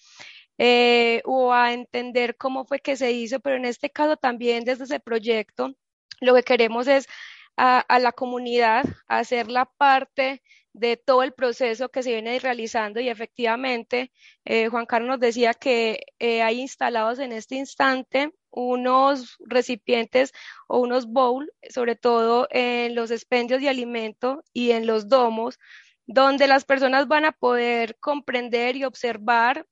eh, 0.58 1.20
o 1.24 1.52
a 1.52 1.72
entender 1.72 2.36
cómo 2.36 2.64
fue 2.64 2.78
que 2.78 2.96
se 2.96 3.10
hizo, 3.12 3.40
pero 3.40 3.56
en 3.56 3.64
este 3.64 3.90
caso 3.90 4.16
también 4.16 4.64
desde 4.64 4.84
ese 4.84 5.00
proyecto 5.00 5.74
lo 6.20 6.32
que 6.34 6.44
queremos 6.44 6.86
es 6.86 7.08
a, 7.56 7.84
la 7.98 8.12
comunidad 8.12 8.84
hacer 9.08 9.50
la 9.50 9.66
parte 9.66 10.42
de 10.74 10.96
todo 10.96 11.22
el 11.22 11.32
proceso 11.32 11.88
que 11.88 12.02
se 12.02 12.10
viene 12.12 12.38
realizando 12.40 13.00
y 13.00 13.08
efectivamente 13.08 14.12
eh, 14.44 14.68
Juan 14.68 14.86
Carlos 14.86 15.08
nos 15.08 15.20
decía 15.20 15.54
que 15.54 16.00
eh, 16.18 16.42
hay 16.42 16.60
instalados 16.60 17.20
en 17.20 17.32
este 17.32 17.54
instante 17.54 18.34
unos 18.50 19.36
recipientes 19.40 20.32
o 20.66 20.80
unos 20.80 21.06
bowls, 21.06 21.50
sobre 21.70 21.96
todo 21.96 22.48
en 22.50 22.94
los 22.94 23.10
expendios 23.10 23.60
de 23.60 23.68
alimento 23.68 24.42
y 24.52 24.72
en 24.72 24.86
los 24.86 25.08
domos, 25.08 25.58
donde 26.06 26.46
las 26.48 26.64
personas 26.64 27.08
van 27.08 27.24
a 27.24 27.32
poder 27.32 27.96
comprender 28.00 28.76
y 28.76 28.84
observar 28.84 29.66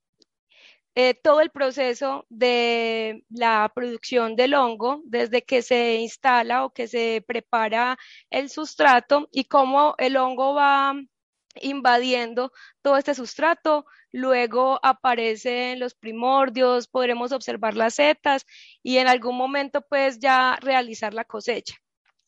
eh, 0.94 1.14
todo 1.14 1.40
el 1.40 1.50
proceso 1.50 2.26
de 2.28 3.24
la 3.31 3.70
producción 3.74 4.37
del 4.37 4.55
hongo, 4.55 5.00
desde 5.05 5.42
que 5.42 5.62
se 5.62 5.96
instala 5.96 6.64
o 6.64 6.72
que 6.72 6.87
se 6.87 7.24
prepara 7.26 7.98
el 8.31 8.50
sustrato 8.50 9.28
y 9.33 9.44
cómo 9.44 9.94
el 9.98 10.16
hongo 10.16 10.55
va 10.55 10.94
invadiendo 11.61 12.52
todo 12.83 12.96
este 12.96 13.14
sustrato, 13.14 13.87
luego 14.11 14.81
aparecen 14.83 15.81
los 15.81 15.94
primordios, 15.94 16.88
podremos 16.88 17.33
observar 17.33 17.74
las 17.74 17.94
setas 17.94 18.46
y 18.83 18.98
en 18.98 19.09
algún 19.09 19.37
momento 19.37 19.83
pues 19.83 20.18
ya 20.18 20.57
realizar 20.61 21.14
la 21.14 21.24
cosecha. 21.24 21.76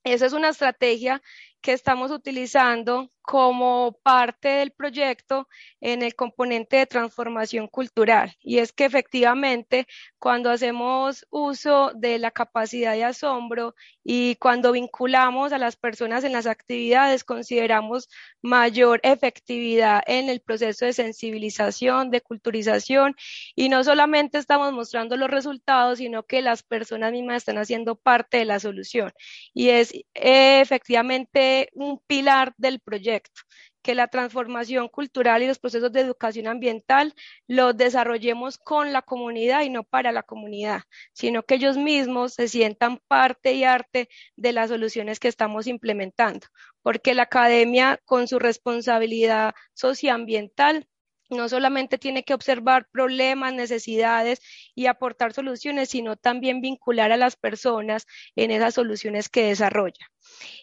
Esa 0.05 0.27
es 0.27 0.33
una 0.35 0.51
estrategia 0.51 1.23
que 1.65 1.73
estamos 1.73 2.11
utilizando 2.11 3.11
como 3.25 3.99
parte 4.03 4.49
del 4.49 4.71
proyecto 4.73 5.49
en 5.81 6.03
el 6.03 6.15
componente 6.15 6.77
de 6.77 6.87
transformación 6.87 7.69
cultural. 7.69 8.37
Y 8.43 8.59
es 8.59 8.71
que 8.71 8.85
efectivamente 8.85 9.87
cuando 10.19 10.51
hacemos 10.51 11.27
uso 11.31 11.93
de 11.95 12.19
la 12.19 12.31
capacidad 12.31 12.93
de 12.93 13.05
asombro 13.05 13.75
y 14.05 14.37
cuando 14.37 14.73
vinculamos 14.73 15.55
a 15.55 15.59
las 15.59 15.77
personas 15.77 16.23
en 16.25 16.33
las 16.33 16.47
actividades, 16.47 17.25
consideramos 17.25 18.11
mayor 18.43 19.01
efectividad 19.03 20.03
en 20.07 20.29
el 20.29 20.43
proceso 20.43 20.85
de 20.85 20.93
sensibilización, 20.93 22.11
de 22.11 22.21
culturización 22.21 23.17
y 23.57 23.71
no 23.71 23.85
solamente 23.85 24.37
estamos 24.37 24.71
mostrando 24.75 25.17
los 25.17 25.31
resultados, 25.31 25.97
sino 25.97 26.25
que 26.25 26.43
las 26.43 26.63
personas 26.63 27.11
mismas 27.13 27.39
están 27.39 27.57
haciendo 27.57 27.97
parte 27.97 28.37
de 28.37 28.45
la 28.45 28.61
solución. 28.61 29.13
Y 29.55 29.71
es 29.71 29.95
eh, 30.13 30.61
efectivamente 30.61 31.54
un 31.75 32.01
pilar 32.07 32.55
del 32.57 32.81
proyecto 32.81 33.43
que 33.85 33.95
la 33.95 34.09
transformación 34.09 34.89
cultural 34.89 35.43
y 35.43 35.47
los 35.47 35.59
procesos 35.59 35.93
de 35.93 36.01
educación 36.01 36.47
ambiental 36.49 37.15
los 37.47 37.77
desarrollemos 37.77 38.57
con 38.57 38.95
la 38.95 39.03
comunidad 39.03 39.61
y 39.63 39.69
no 39.69 39.85
para 39.85 40.11
la 40.11 40.23
comunidad, 40.23 40.83
sino 41.13 41.43
que 41.43 41.57
ellos 41.57 41.77
mismos 41.77 42.33
se 42.33 42.49
sientan 42.49 42.99
parte 43.09 43.53
y 43.53 43.65
arte 43.65 44.09
de 44.37 44.53
las 44.53 44.71
soluciones 44.71 45.21
que 45.21 45.29
estamos 45.29 45.67
implementando, 45.67 46.47
porque 46.83 47.15
la 47.15 47.25
academia 47.25 48.01
con 48.07 48.27
su 48.27 48.39
responsabilidad 48.39 49.55
socioambiental 49.75 50.89
no 51.31 51.49
solamente 51.49 51.99
tiene 51.99 52.25
que 52.25 52.35
observar 52.35 52.89
problemas, 52.91 53.55
necesidades 53.55 54.41
y 54.75 54.87
aportar 54.87 55.33
soluciones, 55.33 55.91
sino 55.91 56.17
también 56.17 56.61
vincular 56.61 57.13
a 57.13 57.17
las 57.17 57.37
personas 57.37 58.07
en 58.37 58.51
esas 58.51 58.75
soluciones 58.75 59.29
que 59.29 59.47
desarrolla. 59.47 60.11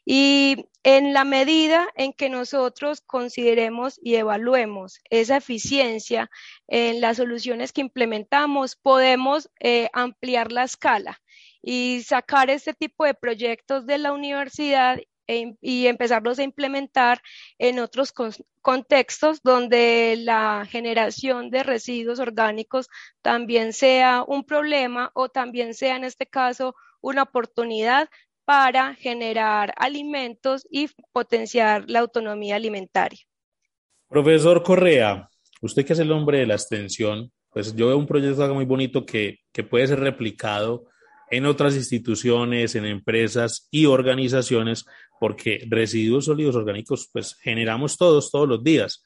Y 0.06 0.68
en 0.84 1.14
la 1.14 1.24
medida 1.24 1.88
en 1.96 2.14
que 2.14 2.30
nosotros 2.30 3.02
consideremos 3.02 4.00
y 4.02 4.16
evaluemos 4.16 5.00
esa 5.10 5.38
eficiencia 5.38 6.30
en 6.68 7.02
las 7.02 7.18
soluciones 7.18 7.72
que 7.72 7.82
implementamos, 7.82 8.76
podemos 8.76 9.50
eh, 9.60 9.90
ampliar 9.94 10.52
la 10.52 10.64
escala 10.64 11.22
y 11.62 12.02
sacar 12.04 12.50
este 12.50 12.74
tipo 12.74 13.06
de 13.06 13.14
proyectos 13.14 13.86
de 13.86 14.00
la 14.00 14.14
universidad 14.14 15.00
e 15.28 15.56
y 15.62 15.88
empezarlos 15.88 16.40
a 16.40 16.44
implementar 16.44 17.22
en 17.58 17.80
otros 17.80 18.14
contextos 18.62 19.42
donde 19.44 20.16
la 20.20 20.68
generación 20.70 21.50
de 21.50 21.64
residuos 21.64 22.20
orgánicos 22.20 22.88
también 23.22 23.74
sea 23.74 24.24
un 24.28 24.44
problema 24.44 25.12
o 25.14 25.30
también 25.30 25.74
sea 25.74 25.96
en 25.96 26.04
este 26.04 26.26
caso 26.26 26.76
una 27.02 27.24
oportunidad 27.24 28.10
para 28.46 28.96
generar 28.96 29.74
alimentos 29.78 30.68
y 30.70 30.90
potenciar 31.12 31.86
la 31.88 32.00
autonomía 32.00 32.56
alimentaria. 32.56 33.20
Profesor 34.10 34.62
Correa, 34.64 35.30
usted 35.62 35.86
que 35.86 35.94
es 35.94 36.00
el 36.00 36.12
hombre 36.12 36.40
de 36.40 36.48
la 36.48 36.56
extensión, 36.56 37.32
pues 37.50 37.76
yo 37.76 37.88
veo 37.88 37.98
un 37.98 38.08
proyecto 38.08 38.54
muy 38.54 38.66
bonito 38.66 39.06
que, 39.06 39.40
que 39.52 39.64
puede 39.64 39.88
ser 39.88 40.00
replicado 40.00 40.86
en 41.30 41.46
otras 41.46 41.76
instituciones, 41.76 42.76
en 42.76 42.86
empresas 42.86 43.68
y 43.72 43.86
organizaciones, 43.86 44.86
porque 45.22 45.64
residuos 45.70 46.26
sólidos 46.26 46.56
orgánicos, 46.56 47.08
pues 47.14 47.36
generamos 47.36 47.96
todos, 47.96 48.32
todos 48.32 48.50
los 48.50 48.64
días. 48.64 49.04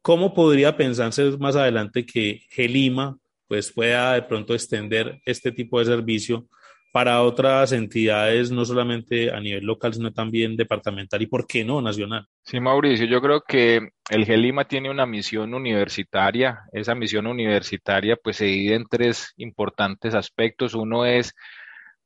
¿Cómo 0.00 0.32
podría 0.32 0.78
pensarse 0.78 1.36
más 1.36 1.56
adelante 1.56 2.06
que 2.06 2.40
Gelima, 2.48 3.18
pues 3.46 3.70
pueda 3.70 4.14
de 4.14 4.22
pronto 4.22 4.54
extender 4.54 5.20
este 5.26 5.52
tipo 5.52 5.78
de 5.78 5.84
servicio 5.84 6.48
para 6.90 7.20
otras 7.20 7.72
entidades, 7.72 8.50
no 8.50 8.64
solamente 8.64 9.30
a 9.30 9.40
nivel 9.40 9.66
local, 9.66 9.92
sino 9.92 10.10
también 10.10 10.56
departamental 10.56 11.20
y, 11.20 11.26
¿por 11.26 11.46
qué 11.46 11.66
no, 11.66 11.82
nacional? 11.82 12.26
Sí, 12.44 12.60
Mauricio, 12.60 13.04
yo 13.04 13.20
creo 13.20 13.42
que 13.46 13.90
el 14.08 14.24
GELIMA 14.24 14.64
tiene 14.66 14.88
una 14.90 15.04
misión 15.04 15.52
universitaria. 15.52 16.60
Esa 16.72 16.94
misión 16.94 17.26
universitaria 17.26 18.16
pues 18.16 18.36
se 18.36 18.46
divide 18.46 18.76
en 18.76 18.86
tres 18.88 19.34
importantes 19.36 20.14
aspectos. 20.14 20.72
Uno 20.72 21.04
es 21.04 21.34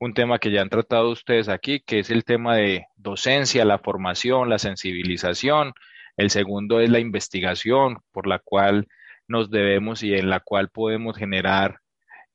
un 0.05 0.15
tema 0.15 0.41
que 0.41 0.51
ya 0.51 0.63
han 0.63 0.69
tratado 0.69 1.11
ustedes 1.11 1.49
aquí, 1.49 1.79
que 1.79 2.01
es 2.01 2.11
el 2.11 2.25
tema 2.25 2.57
de 2.57 2.87
docencia, 2.97 3.65
la 3.65 3.79
formación, 3.79 4.51
la 4.51 4.59
sensibilización. 4.59 5.75
El 6.17 6.31
segundo 6.31 6.81
es 6.81 6.91
la 6.91 6.99
investigación, 6.99 7.99
por 8.11 8.27
la 8.27 8.41
cual 8.41 8.89
nos 9.29 9.49
debemos 9.49 10.03
y 10.03 10.15
en 10.15 10.29
la 10.29 10.41
cual 10.41 10.71
podemos 10.71 11.17
generar 11.17 11.79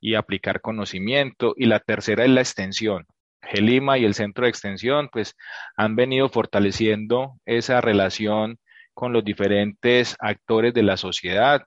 y 0.00 0.14
aplicar 0.14 0.62
conocimiento. 0.62 1.52
Y 1.58 1.66
la 1.66 1.78
tercera 1.80 2.24
es 2.24 2.30
la 2.30 2.40
extensión. 2.40 3.06
Gelima 3.42 3.98
y 3.98 4.06
el 4.06 4.14
centro 4.14 4.44
de 4.44 4.50
extensión, 4.50 5.10
pues 5.12 5.36
han 5.76 5.94
venido 5.94 6.30
fortaleciendo 6.30 7.34
esa 7.44 7.82
relación 7.82 8.58
con 8.94 9.12
los 9.12 9.22
diferentes 9.22 10.16
actores 10.20 10.72
de 10.72 10.84
la 10.84 10.96
sociedad, 10.96 11.64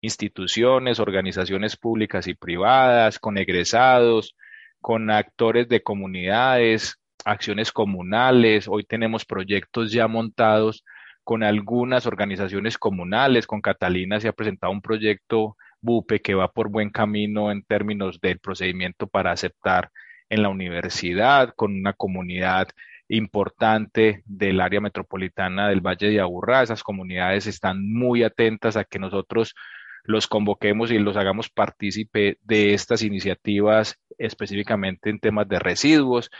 instituciones, 0.00 1.00
organizaciones 1.00 1.76
públicas 1.76 2.28
y 2.28 2.34
privadas, 2.34 3.18
con 3.18 3.36
egresados, 3.36 4.34
con 4.84 5.10
actores 5.10 5.66
de 5.70 5.82
comunidades, 5.82 7.00
acciones 7.24 7.72
comunales. 7.72 8.68
Hoy 8.68 8.84
tenemos 8.84 9.24
proyectos 9.24 9.90
ya 9.90 10.08
montados 10.08 10.84
con 11.22 11.42
algunas 11.42 12.04
organizaciones 12.04 12.76
comunales. 12.76 13.46
Con 13.46 13.62
Catalina 13.62 14.20
se 14.20 14.28
ha 14.28 14.34
presentado 14.34 14.74
un 14.74 14.82
proyecto 14.82 15.56
BUPE 15.80 16.20
que 16.20 16.34
va 16.34 16.52
por 16.52 16.68
buen 16.68 16.90
camino 16.90 17.50
en 17.50 17.62
términos 17.62 18.20
del 18.20 18.40
procedimiento 18.40 19.06
para 19.06 19.32
aceptar 19.32 19.90
en 20.28 20.42
la 20.42 20.50
universidad, 20.50 21.54
con 21.56 21.74
una 21.74 21.94
comunidad 21.94 22.68
importante 23.08 24.22
del 24.26 24.60
área 24.60 24.82
metropolitana 24.82 25.70
del 25.70 25.80
Valle 25.80 26.10
de 26.10 26.20
Aburrá. 26.20 26.62
Esas 26.62 26.82
comunidades 26.82 27.46
están 27.46 27.90
muy 27.90 28.22
atentas 28.22 28.76
a 28.76 28.84
que 28.84 28.98
nosotros 28.98 29.54
los 30.04 30.26
convoquemos 30.28 30.90
y 30.90 30.98
los 30.98 31.16
hagamos 31.16 31.48
partícipe 31.48 32.38
de 32.42 32.74
estas 32.74 33.02
iniciativas 33.02 33.98
específicamente 34.18 35.10
en 35.10 35.18
temas 35.18 35.48
de 35.48 35.58
residuos. 35.58 36.30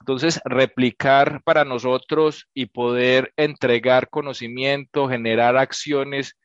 Entonces, 0.00 0.40
replicar 0.44 1.42
para 1.42 1.64
nosotros 1.64 2.48
y 2.54 2.66
poder 2.66 3.32
entregar 3.36 4.08
conocimiento, 4.08 5.08
generar 5.08 5.56
acciones 5.56 6.36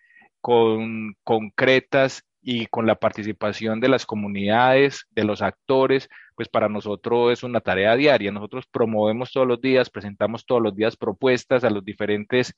con, 0.41 1.15
concretas 1.23 2.23
y 2.41 2.65
con 2.65 2.85
la 2.87 2.95
participación 2.95 3.79
de 3.79 3.87
las 3.87 4.05
comunidades, 4.05 5.05
de 5.11 5.23
los 5.23 5.41
actores, 5.41 6.09
pues 6.35 6.49
para 6.49 6.67
nosotros 6.67 7.31
es 7.31 7.43
una 7.43 7.61
tarea 7.61 7.95
diaria. 7.95 8.31
Nosotros 8.31 8.65
promovemos 8.65 9.31
todos 9.31 9.47
los 9.47 9.61
días, 9.61 9.89
presentamos 9.89 10.45
todos 10.45 10.61
los 10.61 10.75
días 10.75 10.97
propuestas 10.97 11.63
a 11.63 11.69
los 11.69 11.85
diferentes 11.85 12.55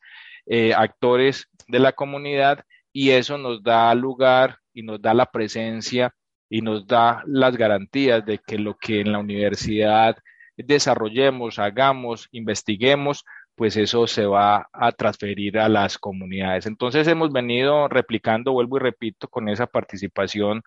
eh, 0.48 0.74
actores 0.74 1.50
de 1.68 1.80
la 1.80 1.92
comunidad 1.92 2.64
y 2.96 3.12
eso 3.12 3.38
nos 3.38 3.62
da 3.62 3.94
lugar 3.94 4.60
y 4.74 4.82
nos 4.82 5.02
da 5.02 5.14
la 5.14 5.26
presencia 5.26 6.16
y 6.50 6.62
nos 6.62 6.88
da 6.88 7.24
las 7.26 7.58
garantías 7.58 8.26
de 8.26 8.40
que 8.40 8.58
lo 8.58 8.78
que 8.78 9.02
en 9.02 9.12
la 9.12 9.20
universidad 9.20 10.16
desarrollemos, 10.56 11.60
hagamos, 11.60 12.30
investiguemos, 12.32 13.26
pues 13.54 13.76
eso 13.76 14.08
se 14.08 14.26
va 14.26 14.70
a 14.72 14.94
transferir 14.94 15.60
a 15.60 15.68
las 15.68 15.98
comunidades. 15.98 16.68
Entonces 16.68 17.06
hemos 17.10 17.34
venido 17.34 17.90
replicando, 17.90 18.54
vuelvo 18.54 18.78
y 18.78 18.80
repito, 18.80 19.28
con 19.28 19.50
esa 19.50 19.68
participación 19.68 20.62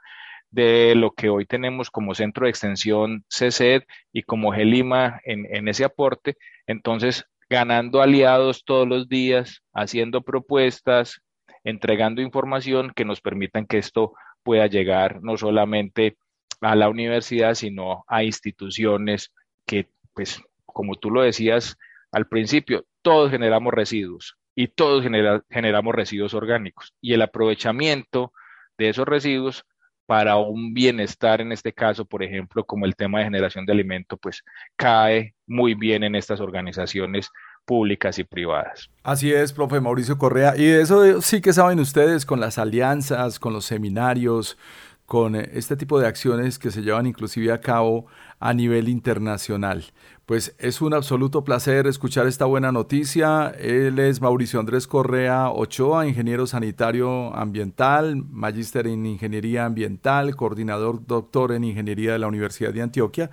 de 0.50 0.94
lo 0.96 1.12
que 1.12 1.30
hoy 1.30 1.46
tenemos 1.46 1.90
como 1.90 2.14
centro 2.14 2.44
de 2.44 2.50
extensión 2.50 3.24
CCED 3.30 3.84
y 4.12 4.22
como 4.22 4.52
GELIMA 4.52 5.22
en, 5.24 5.46
en 5.50 5.66
ese 5.66 5.84
aporte. 5.86 6.36
Entonces, 6.66 7.24
ganando 7.48 8.02
aliados 8.02 8.64
todos 8.66 8.86
los 8.86 9.08
días, 9.08 9.62
haciendo 9.72 10.20
propuestas, 10.20 11.22
entregando 11.68 12.22
información 12.22 12.92
que 12.96 13.04
nos 13.04 13.20
permitan 13.20 13.66
que 13.66 13.78
esto 13.78 14.14
pueda 14.42 14.66
llegar 14.66 15.22
no 15.22 15.36
solamente 15.36 16.16
a 16.62 16.74
la 16.74 16.88
universidad, 16.88 17.54
sino 17.54 18.04
a 18.08 18.24
instituciones 18.24 19.32
que, 19.66 19.88
pues, 20.14 20.40
como 20.64 20.94
tú 20.94 21.10
lo 21.10 21.20
decías 21.20 21.76
al 22.10 22.26
principio, 22.26 22.86
todos 23.02 23.30
generamos 23.30 23.74
residuos 23.74 24.38
y 24.54 24.68
todos 24.68 25.04
generamos 25.50 25.94
residuos 25.94 26.32
orgánicos. 26.32 26.94
Y 27.02 27.12
el 27.12 27.20
aprovechamiento 27.20 28.32
de 28.78 28.88
esos 28.88 29.06
residuos 29.06 29.66
para 30.06 30.36
un 30.36 30.72
bienestar, 30.72 31.42
en 31.42 31.52
este 31.52 31.74
caso, 31.74 32.06
por 32.06 32.22
ejemplo, 32.22 32.64
como 32.64 32.86
el 32.86 32.96
tema 32.96 33.18
de 33.18 33.26
generación 33.26 33.66
de 33.66 33.72
alimento, 33.72 34.16
pues 34.16 34.42
cae 34.74 35.34
muy 35.46 35.74
bien 35.74 36.02
en 36.02 36.14
estas 36.14 36.40
organizaciones 36.40 37.30
públicas 37.68 38.18
y 38.18 38.24
privadas. 38.24 38.88
Así 39.04 39.30
es, 39.30 39.52
profe 39.52 39.78
Mauricio 39.78 40.16
Correa. 40.16 40.56
Y 40.56 40.64
de 40.64 40.80
eso 40.80 41.20
sí 41.20 41.42
que 41.42 41.52
saben 41.52 41.78
ustedes 41.80 42.24
con 42.24 42.40
las 42.40 42.56
alianzas, 42.56 43.38
con 43.38 43.52
los 43.52 43.66
seminarios, 43.66 44.56
con 45.04 45.36
eh, 45.36 45.50
este 45.52 45.76
tipo 45.76 46.00
de 46.00 46.06
acciones 46.06 46.58
que 46.58 46.70
se 46.70 46.80
llevan 46.80 47.06
inclusive 47.06 47.52
a 47.52 47.60
cabo 47.60 48.06
a 48.40 48.54
nivel 48.54 48.88
internacional. 48.88 49.84
Pues 50.24 50.54
es 50.58 50.80
un 50.80 50.94
absoluto 50.94 51.44
placer 51.44 51.86
escuchar 51.86 52.26
esta 52.26 52.46
buena 52.46 52.72
noticia. 52.72 53.52
Él 53.58 53.98
es 53.98 54.20
Mauricio 54.20 54.60
Andrés 54.60 54.86
Correa 54.86 55.50
Ochoa, 55.50 56.06
ingeniero 56.06 56.46
sanitario 56.46 57.34
ambiental, 57.34 58.16
magíster 58.30 58.86
en 58.86 59.04
ingeniería 59.04 59.66
ambiental, 59.66 60.36
coordinador 60.36 61.06
doctor 61.06 61.52
en 61.52 61.64
ingeniería 61.64 62.12
de 62.12 62.18
la 62.18 62.28
Universidad 62.28 62.72
de 62.72 62.82
Antioquia 62.82 63.30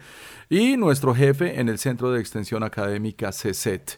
y 0.50 0.76
nuestro 0.76 1.15
jefe 1.15 1.60
en 1.60 1.69
el 1.69 1.78
Centro 1.78 2.12
de 2.12 2.19
Extensión 2.19 2.63
Académica 2.63 3.32
CECET. 3.32 3.98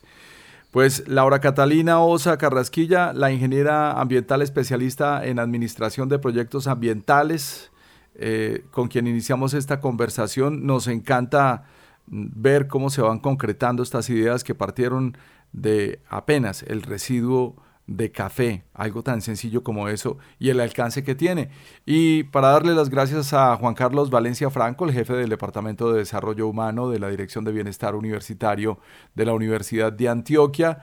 Pues 0.72 1.08
Laura 1.08 1.40
Catalina 1.40 2.02
Osa 2.02 2.38
Carrasquilla, 2.38 3.14
la 3.14 3.32
ingeniera 3.32 4.00
ambiental 4.00 4.42
especialista 4.42 5.26
en 5.26 5.40
administración 5.40 6.10
de 6.10 6.20
proyectos 6.20 6.68
ambientales, 6.68 7.72
eh, 8.16 8.66
con 8.72 8.90
quien 8.90 9.08
iniciamos 9.08 9.54
esta 9.54 9.80
conversación. 9.80 10.66
Nos 10.66 10.88
encanta 10.88 11.64
ver 12.06 12.68
cómo 12.68 12.90
se 12.90 13.02
van 13.02 13.20
concretando 13.20 13.82
estas 13.82 14.10
ideas 14.10 14.44
que 14.44 14.56
partieron 14.56 15.18
de 15.54 16.02
apenas 16.10 16.64
el 16.64 16.82
residuo 16.82 17.56
de 17.88 18.12
café, 18.12 18.66
algo 18.74 19.02
tan 19.02 19.22
sencillo 19.22 19.64
como 19.64 19.88
eso 19.88 20.18
y 20.40 20.50
el 20.50 20.60
alcance 20.60 21.04
que 21.04 21.16
tiene. 21.16 21.50
Y 21.86 22.24
para 22.24 22.50
darle 22.50 22.76
las 22.76 22.90
gracias 22.90 23.34
a 23.34 23.56
Juan 23.56 23.74
Carlos 23.74 24.10
Valencia 24.10 24.50
Franco, 24.50 24.86
el 24.86 24.94
jefe 24.94 25.14
del 25.14 25.30
Departamento 25.30 25.92
de 25.92 26.00
Desarrollo 26.00 26.48
Humano 26.48 26.90
de 26.90 27.00
la 27.00 27.10
Dirección 27.10 27.46
de 27.46 27.54
Bienestar 27.54 27.96
Universitario 27.96 28.80
de 29.16 29.26
la 29.26 29.34
Universidad 29.34 29.94
de 29.94 30.10
Antioquia, 30.10 30.80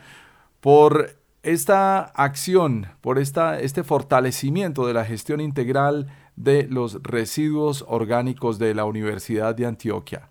por 0.61 1.11
esta 1.43 2.01
acción, 2.01 2.87
por 3.03 3.19
esta, 3.19 3.61
este 3.61 3.85
fortalecimiento 3.85 4.87
de 4.87 4.95
la 4.95 5.05
gestión 5.05 5.43
integral 5.43 6.07
de 6.37 6.67
los 6.69 7.03
residuos 7.03 7.85
orgánicos 7.87 8.59
de 8.59 8.75
la 8.75 8.87
Universidad 8.87 9.55
de 9.55 9.67
Antioquia. 9.67 10.31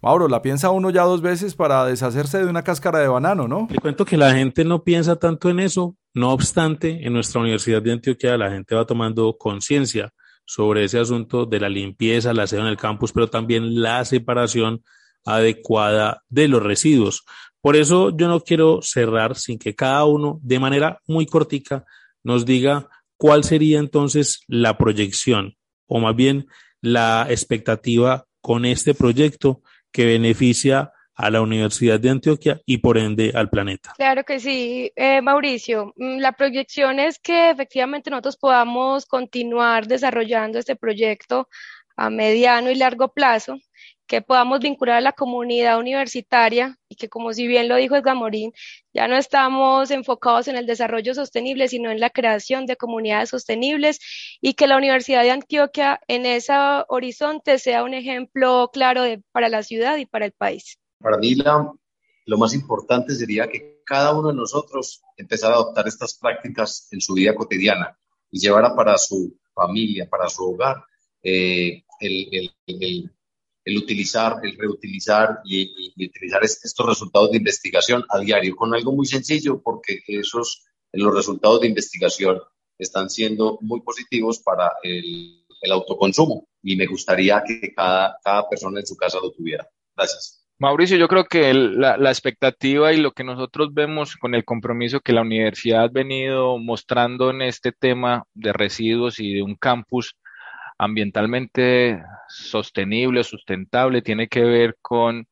Mauro, 0.00 0.28
la 0.28 0.42
piensa 0.42 0.70
uno 0.70 0.90
ya 0.90 1.02
dos 1.02 1.22
veces 1.22 1.54
para 1.54 1.84
deshacerse 1.84 2.38
de 2.38 2.46
una 2.46 2.62
cáscara 2.62 2.98
de 2.98 3.08
banano, 3.08 3.48
¿no? 3.48 3.68
Le 3.70 3.78
cuento 3.78 4.04
que 4.04 4.16
la 4.16 4.34
gente 4.34 4.64
no 4.64 4.84
piensa 4.84 5.16
tanto 5.16 5.48
en 5.48 5.60
eso, 5.60 5.96
no 6.14 6.32
obstante, 6.32 7.06
en 7.06 7.12
nuestra 7.12 7.40
Universidad 7.40 7.82
de 7.82 7.92
Antioquia 7.92 8.38
la 8.38 8.50
gente 8.50 8.74
va 8.74 8.86
tomando 8.86 9.36
conciencia 9.36 10.12
sobre 10.46 10.84
ese 10.84 10.98
asunto 10.98 11.44
de 11.46 11.60
la 11.60 11.68
limpieza, 11.68 12.32
la 12.32 12.44
aseo 12.44 12.60
en 12.60 12.66
el 12.66 12.76
campus, 12.76 13.12
pero 13.12 13.28
también 13.28 13.82
la 13.82 14.04
separación 14.04 14.84
adecuada 15.24 16.22
de 16.28 16.48
los 16.48 16.62
residuos. 16.62 17.24
Por 17.60 17.76
eso 17.76 18.14
yo 18.16 18.28
no 18.28 18.40
quiero 18.40 18.80
cerrar 18.82 19.36
sin 19.36 19.58
que 19.58 19.74
cada 19.74 20.04
uno, 20.04 20.38
de 20.42 20.58
manera 20.58 21.00
muy 21.06 21.26
cortica, 21.26 21.84
nos 22.22 22.44
diga 22.44 22.88
cuál 23.16 23.42
sería 23.42 23.78
entonces 23.78 24.42
la 24.46 24.76
proyección 24.78 25.56
o 25.86 25.98
más 25.98 26.14
bien 26.14 26.46
la 26.80 27.26
expectativa 27.30 28.26
con 28.40 28.66
este 28.66 28.94
proyecto 28.94 29.62
que 29.90 30.04
beneficia 30.04 30.92
a 31.14 31.30
la 31.30 31.40
Universidad 31.40 32.00
de 32.00 32.10
Antioquia 32.10 32.60
y 32.66 32.78
por 32.78 32.98
ende 32.98 33.32
al 33.34 33.48
planeta. 33.50 33.92
Claro 33.96 34.24
que 34.24 34.40
sí, 34.40 34.92
eh, 34.96 35.20
Mauricio. 35.20 35.92
Mm, 35.96 36.18
la 36.18 36.32
proyección 36.32 36.98
es 36.98 37.18
que 37.18 37.50
efectivamente 37.50 38.10
nosotros 38.10 38.36
podamos 38.36 39.06
continuar 39.06 39.86
desarrollando 39.86 40.58
este 40.58 40.76
proyecto 40.76 41.48
a 41.96 42.10
mediano 42.10 42.70
y 42.70 42.74
largo 42.74 43.12
plazo 43.12 43.58
que 44.06 44.20
podamos 44.20 44.60
vincular 44.60 44.96
a 44.96 45.00
la 45.00 45.12
comunidad 45.12 45.78
universitaria 45.78 46.76
y 46.88 46.96
que, 46.96 47.08
como 47.08 47.32
si 47.32 47.46
bien 47.46 47.68
lo 47.68 47.76
dijo 47.76 47.96
Edgar 47.96 48.16
Morín, 48.16 48.52
ya 48.92 49.08
no 49.08 49.16
estamos 49.16 49.90
enfocados 49.90 50.48
en 50.48 50.56
el 50.56 50.66
desarrollo 50.66 51.14
sostenible, 51.14 51.68
sino 51.68 51.90
en 51.90 52.00
la 52.00 52.10
creación 52.10 52.66
de 52.66 52.76
comunidades 52.76 53.30
sostenibles 53.30 54.00
y 54.40 54.54
que 54.54 54.66
la 54.66 54.76
Universidad 54.76 55.22
de 55.22 55.30
Antioquia 55.30 56.00
en 56.08 56.26
ese 56.26 56.52
horizonte 56.88 57.58
sea 57.58 57.82
un 57.82 57.94
ejemplo 57.94 58.70
claro 58.72 59.04
para 59.32 59.48
la 59.48 59.62
ciudad 59.62 59.96
y 59.96 60.06
para 60.06 60.26
el 60.26 60.32
país. 60.32 60.78
Para 61.04 61.18
mí 61.18 61.36
lo 62.24 62.38
más 62.38 62.54
importante 62.54 63.14
sería 63.14 63.46
que 63.46 63.82
cada 63.84 64.18
uno 64.18 64.28
de 64.28 64.36
nosotros 64.36 65.02
empezara 65.18 65.52
a 65.52 65.58
adoptar 65.58 65.86
estas 65.86 66.14
prácticas 66.14 66.88
en 66.92 67.02
su 67.02 67.12
vida 67.12 67.34
cotidiana 67.34 67.94
y 68.30 68.40
llevara 68.40 68.74
para 68.74 68.96
su 68.96 69.38
familia, 69.52 70.08
para 70.08 70.30
su 70.30 70.42
hogar, 70.44 70.82
eh, 71.22 71.84
el, 72.00 72.50
utilizar, 73.76 74.36
el 74.42 74.56
reutilizar 74.56 75.40
y, 75.44 75.92
utilizar 76.06 76.42
estos 76.42 76.86
resultados 76.86 77.32
de 77.32 77.36
investigación 77.36 78.02
a 78.08 78.18
diario 78.20 78.56
con 78.56 78.74
algo 78.74 78.92
muy 78.92 79.04
sencillo 79.04 79.60
porque 79.62 80.00
esos, 80.06 80.64
los 80.90 81.14
resultados 81.14 81.60
de 81.60 81.68
investigación 81.68 82.40
están 82.78 83.10
siendo 83.10 83.58
muy 83.60 83.82
positivos 83.82 84.38
para 84.38 84.72
el, 84.82 85.42
autoconsumo 85.70 86.48
y 86.62 86.76
me 86.76 86.86
gustaría 86.86 87.42
que 87.46 87.74
cada, 87.74 88.18
cada 88.24 88.48
persona 88.48 88.80
en 88.80 88.86
su 88.86 88.96
casa 88.96 89.18
lo 89.20 89.32
tuviera. 89.32 89.68
Gracias. 89.94 90.43
Mauricio, 90.58 90.96
yo 90.96 91.08
creo 91.08 91.24
que 91.24 91.52
la, 91.52 91.96
la, 91.96 92.10
expectativa 92.10 92.92
y 92.92 92.98
lo 92.98 93.12
que 93.12 93.24
nosotros 93.24 93.74
vemos 93.74 94.16
con 94.16 94.34
el 94.34 94.44
compromiso 94.44 95.00
que 95.00 95.12
la 95.12 95.22
universidad 95.22 95.84
ha 95.84 95.88
venido 95.88 96.58
mostrando 96.58 97.30
en 97.30 97.42
este 97.42 97.72
tema 97.72 98.24
de 98.34 98.52
residuos 98.52 99.18
y 99.18 99.34
de 99.34 99.42
un 99.42 99.56
campus 99.56 100.16
ambientalmente 100.78 102.02
sostenible, 102.28 103.24
sustentable, 103.24 104.02
tiene 104.02 104.28
que 104.28 104.42
ver 104.42 104.76
con 104.80 105.26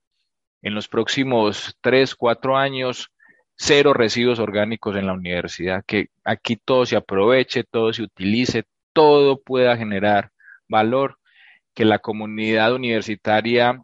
en 0.62 0.74
los 0.74 0.88
próximos 0.88 1.76
tres, 1.80 2.14
cuatro 2.14 2.56
años, 2.56 3.12
cero 3.56 3.94
residuos 3.94 4.38
orgánicos 4.38 4.96
en 4.96 5.06
la 5.06 5.12
universidad, 5.12 5.84
que 5.86 6.08
aquí 6.24 6.56
todo 6.56 6.86
se 6.86 6.96
aproveche, 6.96 7.64
todo 7.64 7.92
se 7.92 8.02
utilice, 8.02 8.64
todo 8.92 9.40
pueda 9.40 9.76
generar 9.76 10.30
valor, 10.68 11.18
que 11.74 11.84
la 11.84 11.98
comunidad 11.98 12.74
universitaria 12.74 13.82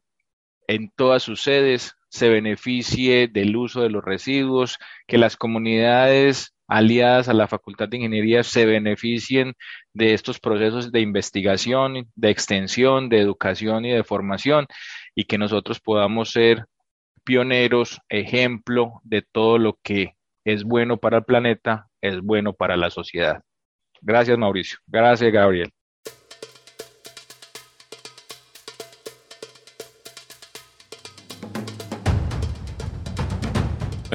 en 0.69 0.93
todas 0.95 1.23
sus 1.23 1.43
sedes 1.43 1.97
se 2.11 2.29
beneficie 2.29 3.29
del 3.29 3.57
uso 3.57 3.83
de 3.83 3.91
los 3.91 4.05
residuos, 4.05 4.79
que 5.07 5.19
las 5.19 5.37
comunidades 5.37 6.55
aliadas 6.69 7.29
a 7.29 7.35
la 7.35 7.49
Facultad 7.49 7.89
de 7.89 7.97
Ingeniería 7.97 8.45
se 8.45 8.67
beneficien 8.67 9.55
de 9.95 10.15
estos 10.15 10.39
procesos 10.39 10.93
de 10.93 11.01
investigación, 11.01 12.09
de 12.15 12.31
extensión, 12.31 13.09
de 13.09 13.21
educación 13.21 13.87
y 13.87 13.91
de 13.91 14.05
formación 14.05 14.67
y 15.15 15.25
que 15.25 15.39
nosotros 15.39 15.81
podamos 15.81 16.31
ser 16.31 16.67
pioneros, 17.25 18.01
ejemplo 18.09 19.01
de 19.05 19.23
todo 19.23 19.59
lo 19.59 19.79
que 19.83 20.15
es 20.45 20.65
bueno 20.65 20.99
para 20.99 21.19
el 21.19 21.25
planeta, 21.25 21.89
es 22.01 22.21
bueno 22.21 22.53
para 22.53 22.77
la 22.77 22.91
sociedad. 22.91 23.43
Gracias, 24.01 24.39
Mauricio. 24.39 24.79
Gracias, 24.87 25.33
Gabriel. 25.33 25.73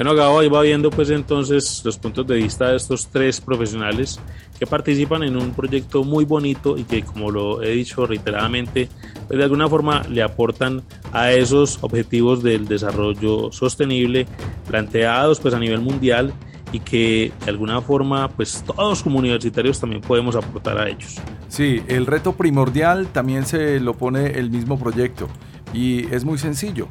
Bueno, 0.04 0.18
Gabo 0.18 0.40
ahí 0.40 0.50
va 0.50 0.60
viendo 0.60 0.90
pues 0.90 1.08
entonces 1.08 1.80
los 1.82 1.96
puntos 1.96 2.26
de 2.26 2.34
vista 2.34 2.68
de 2.68 2.76
estos 2.76 3.06
tres 3.06 3.40
profesionales 3.40 4.20
que 4.58 4.66
participan 4.66 5.22
en 5.22 5.34
un 5.34 5.54
proyecto 5.54 6.04
muy 6.04 6.26
bonito 6.26 6.76
y 6.76 6.84
que 6.84 7.02
como 7.02 7.30
lo 7.30 7.62
he 7.62 7.70
dicho 7.70 8.06
reiteradamente, 8.06 8.90
pues 9.26 9.38
de 9.38 9.44
alguna 9.44 9.66
forma 9.66 10.02
le 10.10 10.22
aportan 10.22 10.82
a 11.10 11.32
esos 11.32 11.78
objetivos 11.80 12.42
del 12.42 12.68
desarrollo 12.68 13.50
sostenible 13.50 14.26
planteados 14.68 15.40
pues 15.40 15.54
a 15.54 15.58
nivel 15.58 15.80
mundial 15.80 16.34
y 16.70 16.80
que 16.80 17.32
de 17.42 17.50
alguna 17.50 17.80
forma 17.80 18.28
pues 18.28 18.62
todos 18.62 19.02
como 19.02 19.18
universitarios 19.18 19.80
también 19.80 20.02
podemos 20.02 20.36
aportar 20.36 20.76
a 20.76 20.86
ellos. 20.86 21.16
Sí, 21.48 21.82
el 21.88 22.04
reto 22.04 22.34
primordial 22.34 23.06
también 23.06 23.46
se 23.46 23.80
lo 23.80 23.94
pone 23.94 24.38
el 24.38 24.50
mismo 24.50 24.78
proyecto 24.78 25.30
y 25.72 26.14
es 26.14 26.26
muy 26.26 26.36
sencillo 26.36 26.88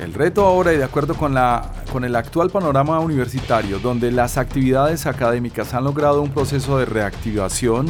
el 0.00 0.14
reto 0.14 0.44
ahora, 0.44 0.72
y 0.72 0.78
de 0.78 0.84
acuerdo 0.84 1.14
con, 1.14 1.34
la, 1.34 1.72
con 1.92 2.04
el 2.04 2.16
actual 2.16 2.50
panorama 2.50 2.98
universitario, 3.00 3.78
donde 3.78 4.10
las 4.10 4.38
actividades 4.38 5.06
académicas 5.06 5.74
han 5.74 5.84
logrado 5.84 6.22
un 6.22 6.30
proceso 6.30 6.78
de 6.78 6.86
reactivación 6.86 7.86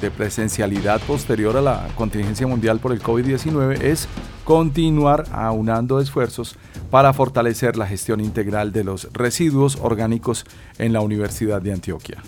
de 0.00 0.10
presencialidad 0.10 1.00
posterior 1.02 1.56
a 1.56 1.62
la 1.62 1.88
contingencia 1.94 2.46
mundial 2.46 2.78
por 2.80 2.92
el 2.92 3.02
COVID-19, 3.02 3.80
es 3.82 4.08
continuar 4.44 5.24
aunando 5.32 6.00
esfuerzos 6.00 6.56
para 6.90 7.12
fortalecer 7.12 7.76
la 7.76 7.86
gestión 7.86 8.20
integral 8.20 8.72
de 8.72 8.84
los 8.84 9.08
residuos 9.12 9.76
orgánicos 9.80 10.44
en 10.78 10.92
la 10.92 11.00
Universidad 11.00 11.60
de 11.60 11.72
Antioquia. 11.72 12.22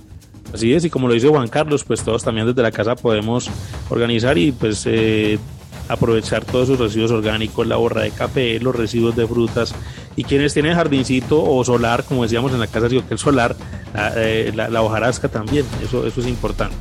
Así 0.52 0.74
es, 0.74 0.84
y 0.84 0.90
como 0.90 1.06
lo 1.06 1.14
dice 1.14 1.28
Juan 1.28 1.48
Carlos, 1.48 1.84
pues 1.84 2.02
todos 2.02 2.24
también 2.24 2.46
desde 2.46 2.62
la 2.62 2.72
casa 2.72 2.96
podemos 2.96 3.48
organizar 3.88 4.36
y 4.36 4.50
pues 4.50 4.84
eh, 4.86 5.38
aprovechar 5.90 6.44
todos 6.44 6.68
esos 6.68 6.78
residuos 6.78 7.10
orgánicos, 7.10 7.66
la 7.66 7.76
borra 7.76 8.02
de 8.02 8.12
café, 8.12 8.60
los 8.60 8.74
residuos 8.74 9.16
de 9.16 9.26
frutas 9.26 9.74
y 10.16 10.24
quienes 10.24 10.54
tienen 10.54 10.74
jardincito 10.74 11.42
o 11.42 11.64
solar, 11.64 12.04
como 12.04 12.22
decíamos 12.22 12.52
en 12.52 12.60
la 12.60 12.68
casa 12.68 12.88
de 12.88 13.02
el 13.10 13.18
solar, 13.18 13.56
la, 13.92 14.12
eh, 14.16 14.52
la, 14.54 14.82
hojarasca 14.82 15.28
también, 15.28 15.66
eso, 15.82 16.06
eso 16.06 16.20
es 16.20 16.26
importante. 16.28 16.76